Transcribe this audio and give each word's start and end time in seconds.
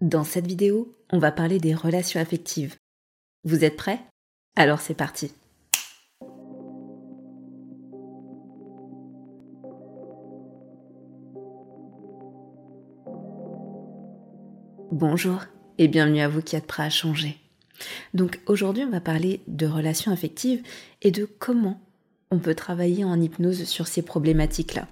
Dans 0.00 0.24
cette 0.24 0.46
vidéo, 0.46 0.96
on 1.10 1.18
va 1.18 1.30
parler 1.30 1.58
des 1.58 1.74
relations 1.74 2.20
affectives. 2.20 2.76
Vous 3.44 3.64
êtes 3.64 3.76
prêts? 3.76 4.00
Alors 4.56 4.80
c'est 4.80 4.94
parti. 4.94 5.30
Bonjour 14.90 15.44
et 15.76 15.86
bienvenue 15.86 16.20
à 16.20 16.28
vous 16.28 16.40
qui 16.40 16.56
êtes 16.56 16.66
prêts 16.66 16.84
à 16.84 16.90
changer. 16.90 17.36
Donc 18.14 18.40
aujourd'hui 18.46 18.84
on 18.84 18.90
va 18.90 19.02
parler 19.02 19.42
de 19.48 19.66
relations 19.66 20.12
affectives 20.12 20.62
et 21.02 21.10
de 21.10 21.26
comment 21.26 21.78
on 22.30 22.38
peut 22.38 22.54
travailler 22.54 23.04
en 23.04 23.20
hypnose 23.20 23.64
sur 23.64 23.86
ces 23.86 24.00
problématiques-là. 24.00 24.88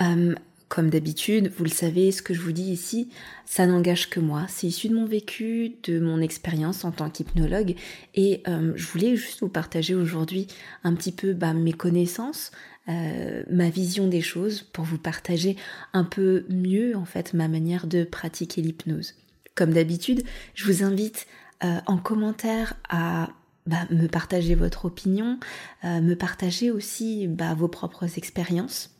Euh, 0.00 0.36
comme 0.72 0.88
d'habitude, 0.88 1.52
vous 1.58 1.64
le 1.64 1.70
savez, 1.70 2.12
ce 2.12 2.22
que 2.22 2.32
je 2.32 2.40
vous 2.40 2.52
dis 2.52 2.72
ici, 2.72 3.10
ça 3.44 3.66
n'engage 3.66 4.08
que 4.08 4.20
moi. 4.20 4.46
C'est 4.48 4.68
issu 4.68 4.88
de 4.88 4.94
mon 4.94 5.04
vécu, 5.04 5.74
de 5.82 6.00
mon 6.00 6.18
expérience 6.18 6.86
en 6.86 6.92
tant 6.92 7.10
qu'hypnologue. 7.10 7.74
Et 8.14 8.42
euh, 8.48 8.72
je 8.74 8.86
voulais 8.86 9.14
juste 9.14 9.40
vous 9.40 9.50
partager 9.50 9.94
aujourd'hui 9.94 10.46
un 10.82 10.94
petit 10.94 11.12
peu 11.12 11.34
bah, 11.34 11.52
mes 11.52 11.74
connaissances, 11.74 12.52
euh, 12.88 13.42
ma 13.50 13.68
vision 13.68 14.08
des 14.08 14.22
choses, 14.22 14.62
pour 14.62 14.86
vous 14.86 14.96
partager 14.96 15.56
un 15.92 16.04
peu 16.04 16.46
mieux 16.48 16.96
en 16.96 17.04
fait 17.04 17.34
ma 17.34 17.48
manière 17.48 17.86
de 17.86 18.04
pratiquer 18.04 18.62
l'hypnose. 18.62 19.16
Comme 19.54 19.74
d'habitude, 19.74 20.22
je 20.54 20.64
vous 20.64 20.82
invite 20.82 21.26
euh, 21.64 21.80
en 21.84 21.98
commentaire 21.98 22.76
à 22.88 23.28
bah, 23.66 23.86
me 23.90 24.06
partager 24.06 24.54
votre 24.54 24.86
opinion, 24.86 25.38
me 25.84 26.14
partager 26.14 26.70
aussi 26.70 27.28
bah, 27.28 27.52
vos 27.52 27.68
propres 27.68 28.16
expériences 28.16 28.91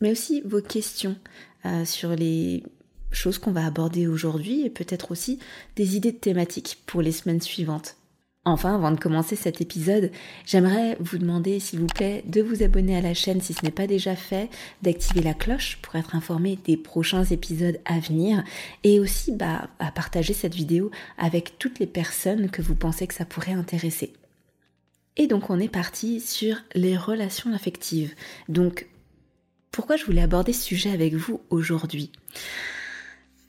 mais 0.00 0.10
aussi 0.10 0.42
vos 0.42 0.62
questions 0.62 1.16
euh, 1.66 1.84
sur 1.84 2.10
les 2.10 2.62
choses 3.10 3.38
qu'on 3.38 3.52
va 3.52 3.66
aborder 3.66 4.06
aujourd'hui 4.06 4.64
et 4.64 4.70
peut-être 4.70 5.10
aussi 5.10 5.38
des 5.76 5.96
idées 5.96 6.12
de 6.12 6.18
thématiques 6.18 6.82
pour 6.86 7.02
les 7.02 7.12
semaines 7.12 7.40
suivantes. 7.40 7.96
Enfin, 8.44 8.76
avant 8.76 8.92
de 8.92 8.98
commencer 8.98 9.36
cet 9.36 9.60
épisode, 9.60 10.10
j'aimerais 10.46 10.96
vous 11.00 11.18
demander, 11.18 11.60
s'il 11.60 11.80
vous 11.80 11.86
plaît, 11.86 12.24
de 12.26 12.40
vous 12.40 12.62
abonner 12.62 12.96
à 12.96 13.02
la 13.02 13.12
chaîne 13.12 13.42
si 13.42 13.52
ce 13.52 13.62
n'est 13.62 13.70
pas 13.70 13.86
déjà 13.86 14.16
fait, 14.16 14.48
d'activer 14.80 15.20
la 15.20 15.34
cloche 15.34 15.78
pour 15.82 15.96
être 15.96 16.14
informé 16.14 16.58
des 16.64 16.78
prochains 16.78 17.24
épisodes 17.24 17.78
à 17.84 17.98
venir 17.98 18.42
et 18.84 19.00
aussi 19.00 19.32
bah, 19.32 19.68
à 19.80 19.90
partager 19.90 20.32
cette 20.32 20.54
vidéo 20.54 20.90
avec 21.18 21.58
toutes 21.58 21.78
les 21.78 21.86
personnes 21.86 22.48
que 22.48 22.62
vous 22.62 22.74
pensez 22.74 23.06
que 23.06 23.14
ça 23.14 23.26
pourrait 23.26 23.52
intéresser. 23.52 24.14
Et 25.18 25.26
donc 25.26 25.50
on 25.50 25.58
est 25.58 25.68
parti 25.68 26.20
sur 26.20 26.56
les 26.74 26.96
relations 26.96 27.52
affectives. 27.52 28.14
Donc 28.48 28.86
pourquoi 29.70 29.96
je 29.96 30.04
voulais 30.04 30.22
aborder 30.22 30.52
ce 30.52 30.62
sujet 30.62 30.90
avec 30.90 31.14
vous 31.14 31.40
aujourd'hui 31.50 32.10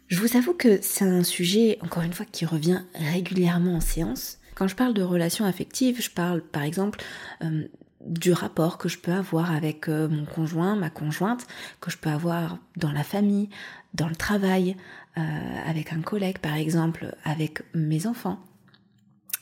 Je 0.07 0.19
vous 0.19 0.37
avoue 0.37 0.53
que 0.53 0.79
c'est 0.81 1.05
un 1.05 1.23
sujet, 1.23 1.77
encore 1.81 2.03
une 2.03 2.13
fois, 2.13 2.25
qui 2.25 2.45
revient 2.45 2.81
régulièrement 2.95 3.75
en 3.75 3.81
séance. 3.81 4.37
Quand 4.55 4.67
je 4.67 4.75
parle 4.75 4.93
de 4.93 5.03
relations 5.03 5.45
affectives, 5.45 6.01
je 6.01 6.09
parle 6.09 6.41
par 6.41 6.63
exemple 6.63 7.01
euh, 7.43 7.63
du 8.01 8.33
rapport 8.33 8.77
que 8.77 8.89
je 8.89 8.97
peux 8.97 9.13
avoir 9.13 9.51
avec 9.51 9.87
euh, 9.87 10.07
mon 10.09 10.25
conjoint, 10.25 10.75
ma 10.75 10.89
conjointe, 10.89 11.47
que 11.79 11.91
je 11.91 11.97
peux 11.97 12.09
avoir 12.09 12.57
dans 12.75 12.91
la 12.91 13.03
famille, 13.03 13.49
dans 13.93 14.09
le 14.09 14.15
travail, 14.15 14.75
euh, 15.17 15.21
avec 15.65 15.93
un 15.93 16.01
collègue 16.01 16.39
par 16.39 16.55
exemple, 16.55 17.15
avec 17.23 17.61
mes 17.73 18.05
enfants 18.05 18.39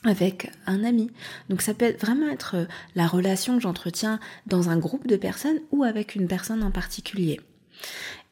avec 0.08 0.52
un 0.66 0.84
ami. 0.84 1.12
Donc 1.50 1.62
ça 1.62 1.74
peut 1.74 1.96
vraiment 2.00 2.30
être 2.30 2.56
euh, 2.56 2.66
la 2.96 3.08
relation 3.08 3.56
que 3.56 3.62
j'entretiens 3.62 4.20
dans 4.46 4.70
un 4.70 4.78
groupe 4.78 5.08
de 5.08 5.16
personnes 5.16 5.60
ou 5.72 5.84
avec 5.84 6.16
une 6.16 6.28
personne 6.28 6.64
en 6.64 6.72
particulier. 6.72 7.40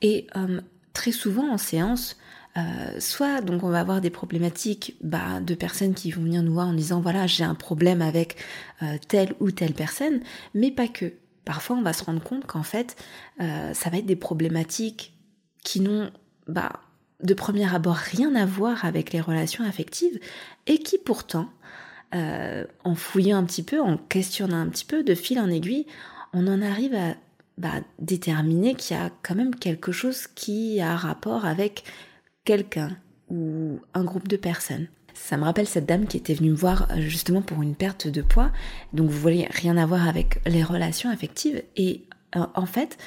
Et 0.02 0.28
euh, 0.36 0.62
très 0.94 1.12
souvent 1.12 1.50
en 1.52 1.58
séance, 1.58 2.18
euh, 2.58 3.00
soit 3.00 3.42
donc 3.42 3.64
on 3.64 3.70
va 3.70 3.82
avoir 3.82 4.02
des 4.02 4.10
problématiques 4.10 4.96
bah, 5.02 5.40
de 5.42 5.56
personnes 5.56 5.94
qui 5.94 6.12
vont 6.12 6.22
venir 6.22 6.42
nous 6.42 6.54
voir 6.54 6.68
en 6.68 6.74
disant 6.74 7.02
voilà 7.02 7.28
j'ai 7.28 7.44
un 7.44 7.56
problème 7.56 8.02
avec 8.02 8.38
telle 9.08 9.36
ou 9.40 9.52
telle 9.52 9.74
personne, 9.74 10.22
mais 10.54 10.72
pas 10.72 10.88
que. 10.88 11.14
Parfois 11.44 11.76
on 11.76 11.84
va 11.84 11.94
se 11.94 12.04
rendre 12.04 12.24
compte 12.24 12.48
qu'en 12.48 12.64
fait 12.64 12.96
ça 13.38 13.90
va 13.92 13.98
être 13.98 14.06
des 14.08 14.16
problématiques 14.16 15.14
qui 15.64 15.80
n'ont 15.80 16.10
bah, 16.48 16.72
de 17.24 17.34
premier 17.34 17.74
abord 17.74 17.96
rien 17.96 18.36
à 18.36 18.46
voir 18.46 18.86
avec 18.86 19.14
les 19.14 19.22
relations 19.22 19.64
affectives 19.64 20.20
et 20.68 20.80
qui 20.80 20.98
pourtant, 20.98 21.50
euh, 22.16 22.66
en 22.84 22.96
fouillant 22.96 23.38
un 23.38 23.44
petit 23.44 23.64
peu, 23.64 23.82
en 23.82 23.98
questionnant 23.98 24.62
un 24.62 24.70
petit 24.70 24.86
peu, 24.86 25.04
de 25.04 25.16
fil 25.16 25.40
en 25.40 25.50
aiguille, 25.50 25.86
on 26.34 26.48
en 26.48 26.62
arrive 26.62 26.96
à 26.96 27.16
bah, 27.58 27.82
déterminer 28.00 28.76
qu'il 28.76 28.96
y 28.96 29.00
a 29.00 29.12
quand 29.22 29.36
même 29.36 29.56
quelque 29.56 29.92
chose 29.92 30.28
qui 30.28 30.80
a 30.82 30.96
rapport 30.96 31.46
avec 31.46 31.84
quelqu'un 32.44 32.98
ou 33.30 33.80
un 33.94 34.04
groupe 34.04 34.28
de 34.28 34.38
personnes. 34.38 34.88
Ça 35.14 35.38
me 35.38 35.44
rappelle 35.44 35.68
cette 35.68 35.86
dame 35.86 36.08
qui 36.08 36.18
était 36.18 36.34
venue 36.34 36.52
me 36.52 36.56
voir 36.56 36.88
euh, 36.92 37.02
justement 37.02 37.42
pour 37.42 37.62
une 37.62 37.76
perte 37.76 38.08
de 38.08 38.22
poids. 38.22 38.52
Donc 38.94 39.10
vous 39.10 39.20
voyez, 39.20 39.48
rien 39.50 39.78
à 39.78 39.86
voir 39.86 40.08
avec 40.08 40.42
les 40.46 40.64
relations 40.64 41.10
affectives. 41.10 41.64
Et 41.76 42.04
euh, 42.36 42.46
en 42.54 42.66
fait, 42.66 42.98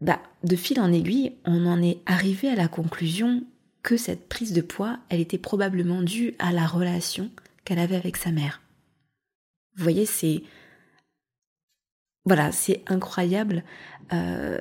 bah, 0.00 0.20
de 0.44 0.56
fil 0.56 0.80
en 0.80 0.92
aiguille, 0.92 1.34
on 1.44 1.66
en 1.66 1.82
est 1.82 1.98
arrivé 2.06 2.48
à 2.48 2.54
la 2.54 2.68
conclusion 2.68 3.42
que 3.82 3.96
cette 3.96 4.28
prise 4.28 4.52
de 4.52 4.60
poids, 4.60 4.98
elle 5.08 5.20
était 5.20 5.38
probablement 5.38 6.02
due 6.02 6.34
à 6.38 6.52
la 6.52 6.66
relation 6.66 7.30
qu'elle 7.68 7.78
avait 7.78 7.96
avec 7.96 8.16
sa 8.16 8.30
mère. 8.30 8.62
Vous 9.76 9.82
voyez, 9.82 10.06
c'est 10.06 10.42
voilà, 12.24 12.50
c'est 12.50 12.82
incroyable 12.86 13.62
euh, 14.12 14.58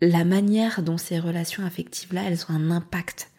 la 0.00 0.24
manière 0.24 0.82
dont 0.82 0.98
ces 0.98 1.20
relations 1.20 1.64
affectives-là, 1.64 2.24
elles 2.24 2.44
ont 2.48 2.54
un 2.54 2.72
impact 2.72 3.30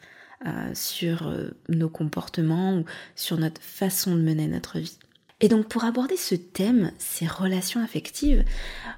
euh, 0.45 0.71
sur 0.73 1.27
euh, 1.27 1.49
nos 1.67 1.89
comportements 1.89 2.77
ou 2.77 2.85
sur 3.15 3.37
notre 3.37 3.61
façon 3.61 4.15
de 4.15 4.21
mener 4.21 4.47
notre 4.47 4.79
vie. 4.79 4.97
Et 5.41 5.49
donc 5.49 5.67
pour 5.67 5.83
aborder 5.83 6.15
ce 6.15 6.35
thème, 6.35 6.93
ces 6.99 7.27
relations 7.27 7.83
affectives, 7.83 8.45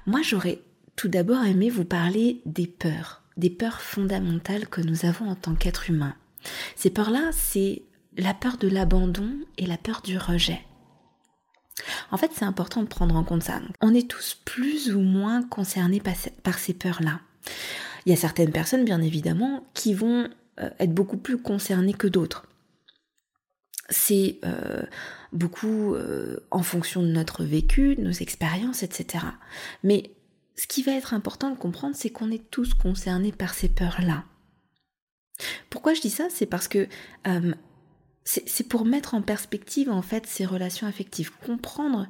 moi 0.06 0.22
j'aurais 0.22 0.60
tout 0.94 1.08
d'abord 1.08 1.44
aimé 1.44 1.70
vous 1.70 1.84
parler 1.84 2.40
des 2.46 2.68
peurs, 2.68 3.22
des 3.36 3.50
peurs 3.50 3.80
fondamentales 3.80 4.68
que 4.68 4.80
nous 4.80 5.06
avons 5.06 5.28
en 5.28 5.34
tant 5.34 5.56
qu'être 5.56 5.90
humain. 5.90 6.14
Ces 6.76 6.90
peurs-là, 6.90 7.30
c'est 7.32 7.82
la 8.16 8.34
peur 8.34 8.56
de 8.58 8.68
l'abandon 8.68 9.30
et 9.58 9.66
la 9.66 9.78
peur 9.78 10.02
du 10.02 10.18
rejet. 10.18 10.60
En 12.10 12.16
fait, 12.16 12.30
c'est 12.34 12.44
important 12.44 12.82
de 12.82 12.88
prendre 12.88 13.16
en 13.16 13.24
compte 13.24 13.42
ça. 13.42 13.60
On 13.80 13.94
est 13.94 14.08
tous 14.08 14.38
plus 14.44 14.94
ou 14.94 15.00
moins 15.00 15.42
concernés 15.42 16.02
par 16.42 16.58
ces 16.58 16.74
peurs-là. 16.74 17.20
Il 18.04 18.10
y 18.10 18.12
a 18.12 18.16
certaines 18.16 18.52
personnes, 18.52 18.84
bien 18.84 19.00
évidemment, 19.00 19.64
qui 19.74 19.94
vont 19.94 20.28
euh, 20.60 20.70
être 20.78 20.92
beaucoup 20.92 21.16
plus 21.16 21.38
concernées 21.38 21.94
que 21.94 22.06
d'autres. 22.06 22.46
C'est 23.88 24.38
euh, 24.44 24.82
beaucoup 25.32 25.94
euh, 25.94 26.40
en 26.50 26.62
fonction 26.62 27.02
de 27.02 27.08
notre 27.08 27.44
vécu, 27.44 27.96
de 27.96 28.02
nos 28.02 28.12
expériences, 28.12 28.82
etc. 28.82 29.24
Mais 29.82 30.10
ce 30.56 30.66
qui 30.66 30.82
va 30.82 30.92
être 30.92 31.14
important 31.14 31.50
de 31.50 31.56
comprendre, 31.56 31.96
c'est 31.96 32.10
qu'on 32.10 32.30
est 32.30 32.50
tous 32.50 32.74
concernés 32.74 33.32
par 33.32 33.54
ces 33.54 33.68
peurs-là. 33.68 34.24
Pourquoi 35.70 35.94
je 35.94 36.00
dis 36.00 36.10
ça? 36.10 36.28
C'est 36.30 36.46
parce 36.46 36.68
que 36.68 36.86
c'est 38.24 38.68
pour 38.68 38.84
mettre 38.84 39.14
en 39.14 39.22
perspective 39.22 39.90
en 39.90 40.02
fait 40.02 40.26
ces 40.26 40.46
relations 40.46 40.86
affectives, 40.86 41.30
comprendre 41.44 42.06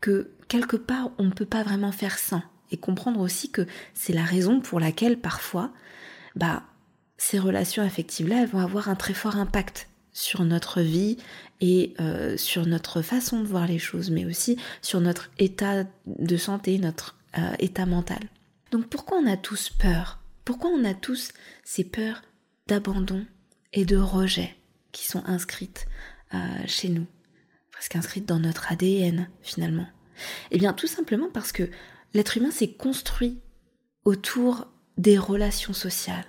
que 0.00 0.30
quelque 0.48 0.76
part 0.76 1.10
on 1.18 1.24
ne 1.24 1.30
peut 1.30 1.46
pas 1.46 1.62
vraiment 1.62 1.92
faire 1.92 2.18
sans, 2.18 2.42
et 2.70 2.76
comprendre 2.76 3.20
aussi 3.20 3.50
que 3.50 3.66
c'est 3.94 4.12
la 4.12 4.24
raison 4.24 4.60
pour 4.60 4.80
laquelle 4.80 5.18
parfois, 5.18 5.72
bah, 6.34 6.64
ces 7.16 7.38
relations 7.38 7.82
affectives-là, 7.82 8.42
elles 8.42 8.48
vont 8.48 8.58
avoir 8.58 8.88
un 8.88 8.96
très 8.96 9.14
fort 9.14 9.36
impact 9.36 9.88
sur 10.12 10.44
notre 10.44 10.80
vie 10.80 11.18
et 11.60 11.94
euh, 12.00 12.36
sur 12.36 12.66
notre 12.66 13.02
façon 13.02 13.40
de 13.40 13.46
voir 13.46 13.66
les 13.66 13.78
choses, 13.78 14.10
mais 14.10 14.24
aussi 14.24 14.58
sur 14.82 15.00
notre 15.00 15.30
état 15.38 15.84
de 16.06 16.36
santé, 16.36 16.78
notre 16.78 17.16
euh, 17.38 17.52
état 17.58 17.86
mental. 17.86 18.20
Donc 18.70 18.86
pourquoi 18.86 19.18
on 19.18 19.26
a 19.26 19.36
tous 19.36 19.70
peur? 19.70 20.18
Pourquoi 20.44 20.70
on 20.70 20.84
a 20.84 20.94
tous 20.94 21.32
ces 21.64 21.84
peurs 21.84 22.22
d'abandon 22.66 23.24
et 23.72 23.84
de 23.84 23.96
rejet? 23.96 24.56
Qui 24.96 25.04
sont 25.04 25.22
inscrites 25.26 25.86
euh, 26.32 26.38
chez 26.66 26.88
nous, 26.88 27.06
presque 27.70 27.96
inscrites 27.96 28.24
dans 28.24 28.38
notre 28.38 28.72
ADN 28.72 29.28
finalement. 29.42 29.86
Eh 30.50 30.56
bien 30.56 30.72
tout 30.72 30.86
simplement 30.86 31.28
parce 31.30 31.52
que 31.52 31.68
l'être 32.14 32.38
humain 32.38 32.50
s'est 32.50 32.72
construit 32.72 33.38
autour 34.06 34.68
des 34.96 35.18
relations 35.18 35.74
sociales. 35.74 36.24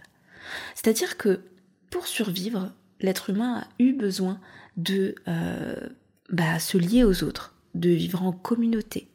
C'est-à-dire 0.76 1.16
que 1.16 1.46
pour 1.90 2.08
survivre, 2.08 2.74
l'être 3.00 3.30
humain 3.30 3.60
a 3.62 3.68
eu 3.80 3.94
besoin 3.94 4.42
de 4.76 5.16
euh, 5.30 5.88
bah, 6.30 6.60
se 6.60 6.78
lier 6.78 7.06
aux 7.06 7.24
autres, 7.24 7.56
de 7.74 7.90
vivre 7.92 8.22
en 8.22 8.34
communauté. 8.34 9.08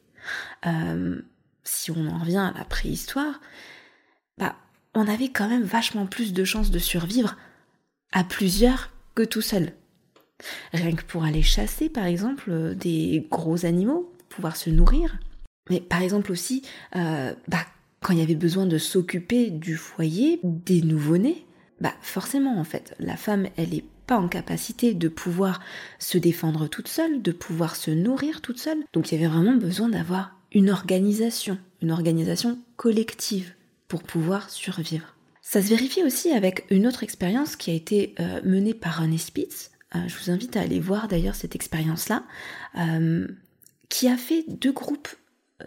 Si 1.64 1.90
on 1.90 2.06
en 2.08 2.18
revient 2.20 2.50
à 2.54 2.58
la 2.58 2.64
préhistoire, 2.64 3.40
bah, 4.38 4.56
on 4.94 5.06
avait 5.06 5.28
quand 5.28 5.48
même 5.48 5.62
vachement 5.62 6.06
plus 6.06 6.32
de 6.32 6.44
chances 6.44 6.70
de 6.70 6.78
survivre 6.78 7.36
à 8.12 8.24
plusieurs 8.24 8.92
que 9.14 9.22
tout 9.22 9.42
seul. 9.42 9.72
Rien 10.72 10.92
que 10.92 11.04
pour 11.04 11.24
aller 11.24 11.42
chasser, 11.42 11.88
par 11.88 12.06
exemple, 12.06 12.50
euh, 12.50 12.74
des 12.74 13.26
gros 13.30 13.64
animaux, 13.64 14.12
pouvoir 14.28 14.56
se 14.56 14.70
nourrir. 14.70 15.18
Mais 15.70 15.80
par 15.80 16.02
exemple 16.02 16.32
aussi, 16.32 16.62
euh, 16.96 17.32
bah, 17.48 17.64
quand 18.00 18.12
il 18.12 18.18
y 18.18 18.22
avait 18.22 18.34
besoin 18.34 18.66
de 18.66 18.78
s'occuper 18.78 19.50
du 19.50 19.76
foyer, 19.76 20.40
des 20.42 20.82
nouveau-nés, 20.82 21.46
bah 21.80 21.94
forcément 22.00 22.58
en 22.58 22.64
fait, 22.64 22.94
la 22.98 23.16
femme, 23.16 23.48
elle 23.56 23.70
n'est 23.70 23.84
pas 24.06 24.18
en 24.18 24.28
capacité 24.28 24.94
de 24.94 25.08
pouvoir 25.08 25.60
se 25.98 26.18
défendre 26.18 26.68
toute 26.68 26.88
seule, 26.88 27.22
de 27.22 27.32
pouvoir 27.32 27.76
se 27.76 27.90
nourrir 27.90 28.40
toute 28.40 28.58
seule. 28.58 28.82
Donc 28.92 29.10
il 29.10 29.20
y 29.20 29.24
avait 29.24 29.32
vraiment 29.32 29.54
besoin 29.54 29.88
d'avoir 29.88 30.36
une 30.52 30.70
organisation, 30.70 31.58
une 31.80 31.92
organisation 31.92 32.58
collective 32.76 33.54
pour 33.88 34.02
pouvoir 34.02 34.50
survivre. 34.50 35.14
Ça 35.42 35.60
se 35.60 35.68
vérifie 35.68 36.04
aussi 36.04 36.30
avec 36.30 36.64
une 36.70 36.86
autre 36.86 37.02
expérience 37.02 37.56
qui 37.56 37.70
a 37.70 37.74
été 37.74 38.14
euh, 38.20 38.40
menée 38.44 38.74
par 38.74 39.00
René 39.00 39.18
Spitz. 39.18 39.72
Euh, 39.96 39.98
je 40.06 40.16
vous 40.16 40.30
invite 40.30 40.56
à 40.56 40.60
aller 40.60 40.78
voir 40.78 41.08
d'ailleurs 41.08 41.34
cette 41.34 41.56
expérience-là, 41.56 42.24
euh, 42.78 43.26
qui 43.88 44.08
a 44.08 44.16
fait 44.16 44.44
deux 44.48 44.72
groupes 44.72 45.08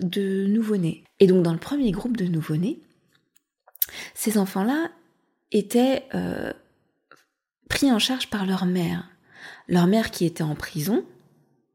de 0.01 0.48
nouveau-nés. 0.48 1.04
Et 1.19 1.27
donc 1.27 1.44
dans 1.44 1.51
le 1.51 1.60
premier 1.60 1.92
groupe 1.92 2.16
de 2.16 2.25
nouveau-nés, 2.25 2.80
ces 4.13 4.38
enfants-là 4.38 4.89
étaient 5.51 6.06
pris 7.69 7.92
en 7.92 8.00
charge 8.00 8.30
par 8.30 8.45
leur 8.45 8.66
mère. 8.66 9.10
Leur 9.68 9.88
mère 9.88 10.12
qui 10.12 10.25
était 10.25 10.44
en 10.44 10.56
prison, 10.56 11.06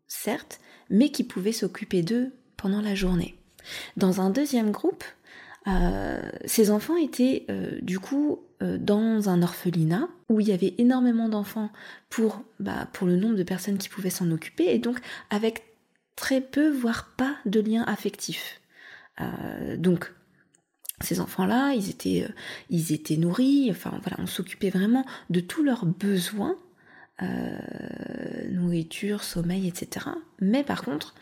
certes, 0.06 0.61
mais 0.91 1.11
qui 1.11 1.25
pouvait 1.25 1.52
s'occuper 1.52 2.02
d'eux 2.02 2.32
pendant 2.56 2.82
la 2.82 2.94
journée. 2.94 3.38
Dans 3.97 4.20
un 4.20 4.31
deuxième 4.31 4.70
groupe, 4.70 5.05
ces 6.47 6.71
enfants 6.71 6.97
étaient 6.97 7.45
euh, 7.51 7.79
du 7.83 7.99
coup 7.99 8.41
dans 8.61 9.29
un 9.29 9.43
orphelinat 9.43 10.09
où 10.29 10.41
il 10.41 10.49
y 10.49 10.53
avait 10.53 10.75
énormément 10.79 11.29
d'enfants 11.29 11.71
pour, 12.11 12.43
bah, 12.59 12.89
pour 12.93 13.07
le 13.07 13.17
nombre 13.17 13.37
de 13.37 13.43
personnes 13.43 13.79
qui 13.79 13.89
pouvaient 13.89 14.11
s'en 14.11 14.31
occuper 14.31 14.75
et 14.75 14.79
donc 14.79 14.99
avec 15.31 15.65
très 16.15 16.43
peu, 16.43 16.71
voire 16.71 17.15
pas 17.17 17.37
de 17.47 17.61
lien 17.61 17.85
affectif. 17.85 18.61
donc 19.79 20.12
ces 21.01 21.21
enfants-là, 21.21 21.73
ils 21.73 21.89
étaient, 21.89 22.25
euh, 22.29 22.33
ils 22.69 22.93
étaient 22.93 23.17
nourris, 23.17 23.69
enfin 23.71 23.99
voilà, 24.03 24.17
on 24.19 24.27
s'occupait 24.27 24.71
vraiment 24.71 25.05
de 25.31 25.41
tous 25.41 25.62
leurs 25.62 25.87
besoins, 25.87 26.57
euh, 27.23 27.59
nourriture, 28.51 29.25
sommeil, 29.25 29.67
etc. 29.67 30.07
Mais 30.41 30.62
par 30.62 30.83
contre, 30.83 31.15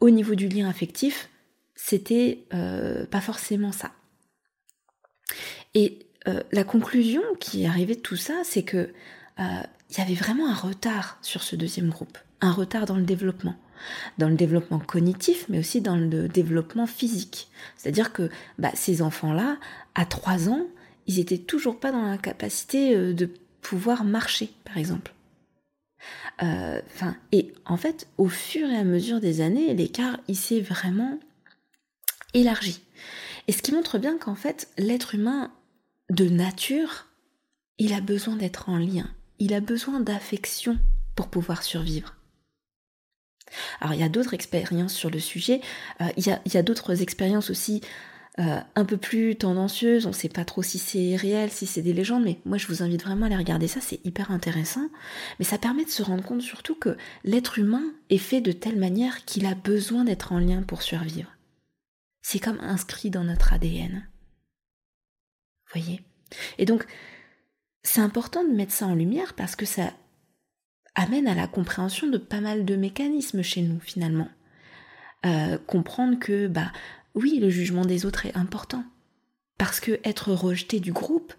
au 0.00 0.10
niveau 0.10 0.34
du 0.34 0.48
lien 0.48 0.68
affectif, 0.68 1.28
c'était 1.74 2.44
euh, 2.54 3.06
pas 3.06 3.20
forcément 3.20 3.72
ça. 3.72 3.92
Et 5.74 6.06
la 6.52 6.62
conclusion 6.62 7.22
qui 7.40 7.64
est 7.64 7.66
arrivée 7.66 7.96
de 7.96 8.00
tout 8.00 8.16
ça, 8.16 8.34
c'est 8.44 8.62
que 8.62 8.92
il 9.38 9.98
y 9.98 10.00
avait 10.00 10.14
vraiment 10.14 10.48
un 10.48 10.54
retard 10.54 11.18
sur 11.20 11.42
ce 11.42 11.56
deuxième 11.56 11.88
groupe, 11.88 12.16
un 12.40 12.52
retard 12.52 12.86
dans 12.86 12.94
le 12.94 13.02
développement 13.02 13.56
dans 14.18 14.28
le 14.28 14.34
développement 14.34 14.78
cognitif, 14.78 15.46
mais 15.48 15.58
aussi 15.58 15.80
dans 15.80 15.96
le 15.96 16.28
développement 16.28 16.86
physique. 16.86 17.48
C'est-à-dire 17.76 18.12
que 18.12 18.30
bah, 18.58 18.70
ces 18.74 19.02
enfants-là, 19.02 19.58
à 19.94 20.04
3 20.04 20.48
ans, 20.48 20.66
ils 21.06 21.18
étaient 21.18 21.38
toujours 21.38 21.78
pas 21.78 21.92
dans 21.92 22.06
la 22.06 22.18
capacité 22.18 22.94
euh, 22.94 23.12
de 23.12 23.30
pouvoir 23.60 24.04
marcher, 24.04 24.50
par 24.64 24.78
exemple. 24.78 25.12
Euh, 26.42 26.80
et 27.30 27.52
en 27.64 27.76
fait, 27.76 28.08
au 28.18 28.28
fur 28.28 28.68
et 28.68 28.76
à 28.76 28.84
mesure 28.84 29.20
des 29.20 29.40
années, 29.40 29.74
l'écart, 29.74 30.18
il 30.28 30.36
s'est 30.36 30.60
vraiment 30.60 31.18
Et 32.34 33.52
ce 33.52 33.62
qui 33.62 33.72
montre 33.72 33.98
bien 33.98 34.18
qu'en 34.18 34.34
fait, 34.34 34.68
l'être 34.78 35.14
humain 35.14 35.50
de 36.10 36.28
nature, 36.28 37.06
il 37.78 37.92
a 37.92 38.00
besoin 38.00 38.36
d'être 38.36 38.68
en 38.68 38.78
lien, 38.78 39.08
il 39.38 39.54
a 39.54 39.60
besoin 39.60 40.00
d'affection 40.00 40.78
pour 41.14 41.28
pouvoir 41.28 41.62
survivre. 41.62 42.14
Alors 43.80 43.94
il 43.94 44.00
y 44.00 44.04
a 44.04 44.08
d'autres 44.08 44.34
expériences 44.34 44.94
sur 44.94 45.10
le 45.10 45.18
sujet, 45.18 45.60
euh, 46.00 46.08
il 46.16 46.24
y 46.26 46.56
a, 46.56 46.62
d'autres 46.62 47.02
expériences 47.02 47.50
aussi 47.50 47.82
euh, 48.38 48.58
un 48.76 48.84
peu 48.86 48.96
plus 48.96 49.36
tendancieuses, 49.36 50.06
on 50.06 50.10
ne 50.10 50.14
sait 50.14 50.30
pas 50.30 50.46
trop 50.46 50.62
si 50.62 50.78
c'est 50.78 51.16
réel, 51.16 51.50
si 51.50 51.66
c'est 51.66 51.82
des 51.82 51.92
légendes, 51.92 52.24
mais 52.24 52.38
moi 52.46 52.56
je 52.56 52.66
vous 52.66 52.82
invite 52.82 53.02
vraiment 53.02 53.24
à 53.24 53.26
aller 53.26 53.36
regarder 53.36 53.68
ça, 53.68 53.80
c'est 53.82 54.00
hyper 54.06 54.30
intéressant. 54.30 54.88
Mais 55.38 55.44
ça 55.44 55.58
permet 55.58 55.84
de 55.84 55.90
se 55.90 56.02
rendre 56.02 56.24
compte 56.24 56.40
surtout 56.40 56.76
que 56.76 56.96
l'être 57.24 57.58
humain 57.58 57.84
est 58.08 58.18
fait 58.18 58.40
de 58.40 58.52
telle 58.52 58.78
manière 58.78 59.24
qu'il 59.26 59.44
a 59.44 59.54
besoin 59.54 60.04
d'être 60.04 60.32
en 60.32 60.38
lien 60.38 60.62
pour 60.62 60.80
survivre. 60.80 61.30
C'est 62.22 62.38
comme 62.38 62.60
inscrit 62.60 63.10
dans 63.10 63.24
notre 63.24 63.52
ADN. 63.52 64.06
Voyez? 65.72 66.02
Et 66.58 66.64
donc, 66.64 66.86
c'est 67.82 68.00
important 68.00 68.44
de 68.44 68.52
mettre 68.54 68.72
ça 68.72 68.86
en 68.86 68.94
lumière 68.94 69.34
parce 69.34 69.56
que 69.56 69.66
ça 69.66 69.92
amène 70.94 71.26
à 71.26 71.34
la 71.34 71.46
compréhension 71.46 72.08
de 72.08 72.18
pas 72.18 72.40
mal 72.40 72.64
de 72.64 72.76
mécanismes 72.76 73.42
chez 73.42 73.62
nous 73.62 73.80
finalement. 73.80 74.28
Euh, 75.24 75.58
comprendre 75.66 76.18
que 76.18 76.46
bah 76.46 76.72
oui, 77.14 77.38
le 77.40 77.50
jugement 77.50 77.84
des 77.84 78.06
autres 78.06 78.26
est 78.26 78.36
important. 78.36 78.84
Parce 79.58 79.80
que 79.80 80.00
être 80.04 80.32
rejeté 80.32 80.80
du 80.80 80.92
groupe, 80.92 81.34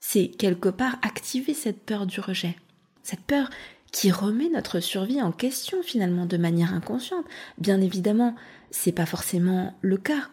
c'est 0.00 0.28
quelque 0.28 0.68
part 0.68 0.98
activer 1.02 1.54
cette 1.54 1.82
peur 1.82 2.06
du 2.06 2.20
rejet. 2.20 2.56
Cette 3.02 3.20
peur 3.20 3.50
qui 3.92 4.10
remet 4.10 4.48
notre 4.48 4.80
survie 4.80 5.22
en 5.22 5.32
question 5.32 5.82
finalement 5.82 6.26
de 6.26 6.36
manière 6.36 6.74
inconsciente. 6.74 7.24
Bien 7.58 7.80
évidemment, 7.80 8.34
c'est 8.70 8.92
pas 8.92 9.06
forcément 9.06 9.76
le 9.82 9.96
cas, 9.96 10.28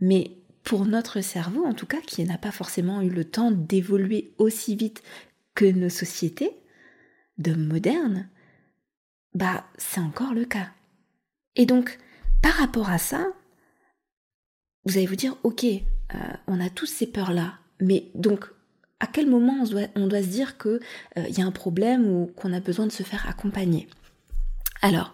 mais 0.00 0.32
pour 0.62 0.84
notre 0.84 1.20
cerveau 1.20 1.64
en 1.64 1.74
tout 1.74 1.86
cas 1.86 2.00
qui 2.00 2.24
n'a 2.24 2.38
pas 2.38 2.50
forcément 2.50 3.00
eu 3.02 3.10
le 3.10 3.24
temps 3.24 3.50
d'évoluer 3.50 4.34
aussi 4.38 4.74
vite 4.76 5.02
que 5.54 5.64
nos 5.64 5.88
sociétés, 5.88 6.56
de 7.38 7.54
moderne, 7.54 8.28
bah 9.34 9.64
c'est 9.76 10.00
encore 10.00 10.34
le 10.34 10.44
cas. 10.44 10.70
Et 11.54 11.66
donc, 11.66 11.98
par 12.42 12.54
rapport 12.54 12.90
à 12.90 12.98
ça, 12.98 13.26
vous 14.84 14.96
allez 14.96 15.06
vous 15.06 15.16
dire, 15.16 15.36
ok, 15.42 15.64
euh, 15.64 16.18
on 16.46 16.60
a 16.60 16.70
tous 16.70 16.86
ces 16.86 17.06
peurs-là, 17.06 17.58
mais 17.80 18.10
donc 18.14 18.46
à 19.00 19.06
quel 19.06 19.26
moment 19.28 19.64
on 19.94 20.06
doit, 20.06 20.22
se 20.22 20.28
dire 20.28 20.56
qu'il 20.58 20.80
euh, 21.18 21.28
y 21.28 21.42
a 21.42 21.44
un 21.44 21.50
problème 21.50 22.06
ou 22.06 22.32
qu'on 22.36 22.52
a 22.52 22.60
besoin 22.60 22.86
de 22.86 22.92
se 22.92 23.02
faire 23.02 23.28
accompagner? 23.28 23.88
Alors, 24.80 25.12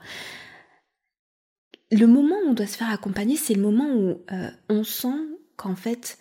le 1.93 2.07
moment 2.07 2.35
où 2.45 2.51
on 2.51 2.55
doit 2.55 2.67
se 2.67 2.77
faire 2.77 2.91
accompagner, 2.91 3.37
c'est 3.37 3.55
le 3.55 3.63
moment 3.63 3.95
où 3.95 4.21
euh, 4.33 4.51
on 4.69 4.83
sent 4.83 5.15
qu'en 5.57 5.77
fait, 5.77 6.19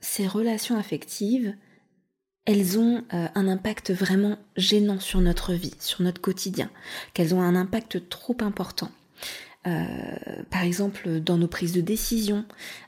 ces 0.00 0.26
relations 0.26 0.76
affectives, 0.76 1.54
elles 2.44 2.78
ont 2.78 3.04
euh, 3.14 3.28
un 3.34 3.48
impact 3.48 3.92
vraiment 3.92 4.36
gênant 4.56 5.00
sur 5.00 5.20
notre 5.20 5.52
vie, 5.52 5.74
sur 5.78 6.02
notre 6.02 6.20
quotidien, 6.20 6.70
qu'elles 7.14 7.34
ont 7.34 7.42
un 7.42 7.54
impact 7.54 8.08
trop 8.08 8.36
important. 8.40 8.90
Euh, 9.68 9.84
par 10.50 10.62
exemple 10.62 11.20
dans 11.20 11.36
nos 11.38 11.46
prises 11.46 11.72
de 11.72 11.80
décision, 11.80 12.44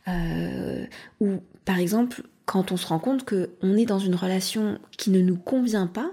euh, 0.08 0.84
ou 1.20 1.40
par 1.64 1.78
exemple 1.78 2.22
quand 2.46 2.72
on 2.72 2.76
se 2.76 2.88
rend 2.88 2.98
compte 2.98 3.24
qu'on 3.24 3.76
est 3.76 3.86
dans 3.86 4.00
une 4.00 4.16
relation 4.16 4.80
qui 4.98 5.10
ne 5.10 5.20
nous 5.20 5.36
convient 5.36 5.86
pas, 5.86 6.10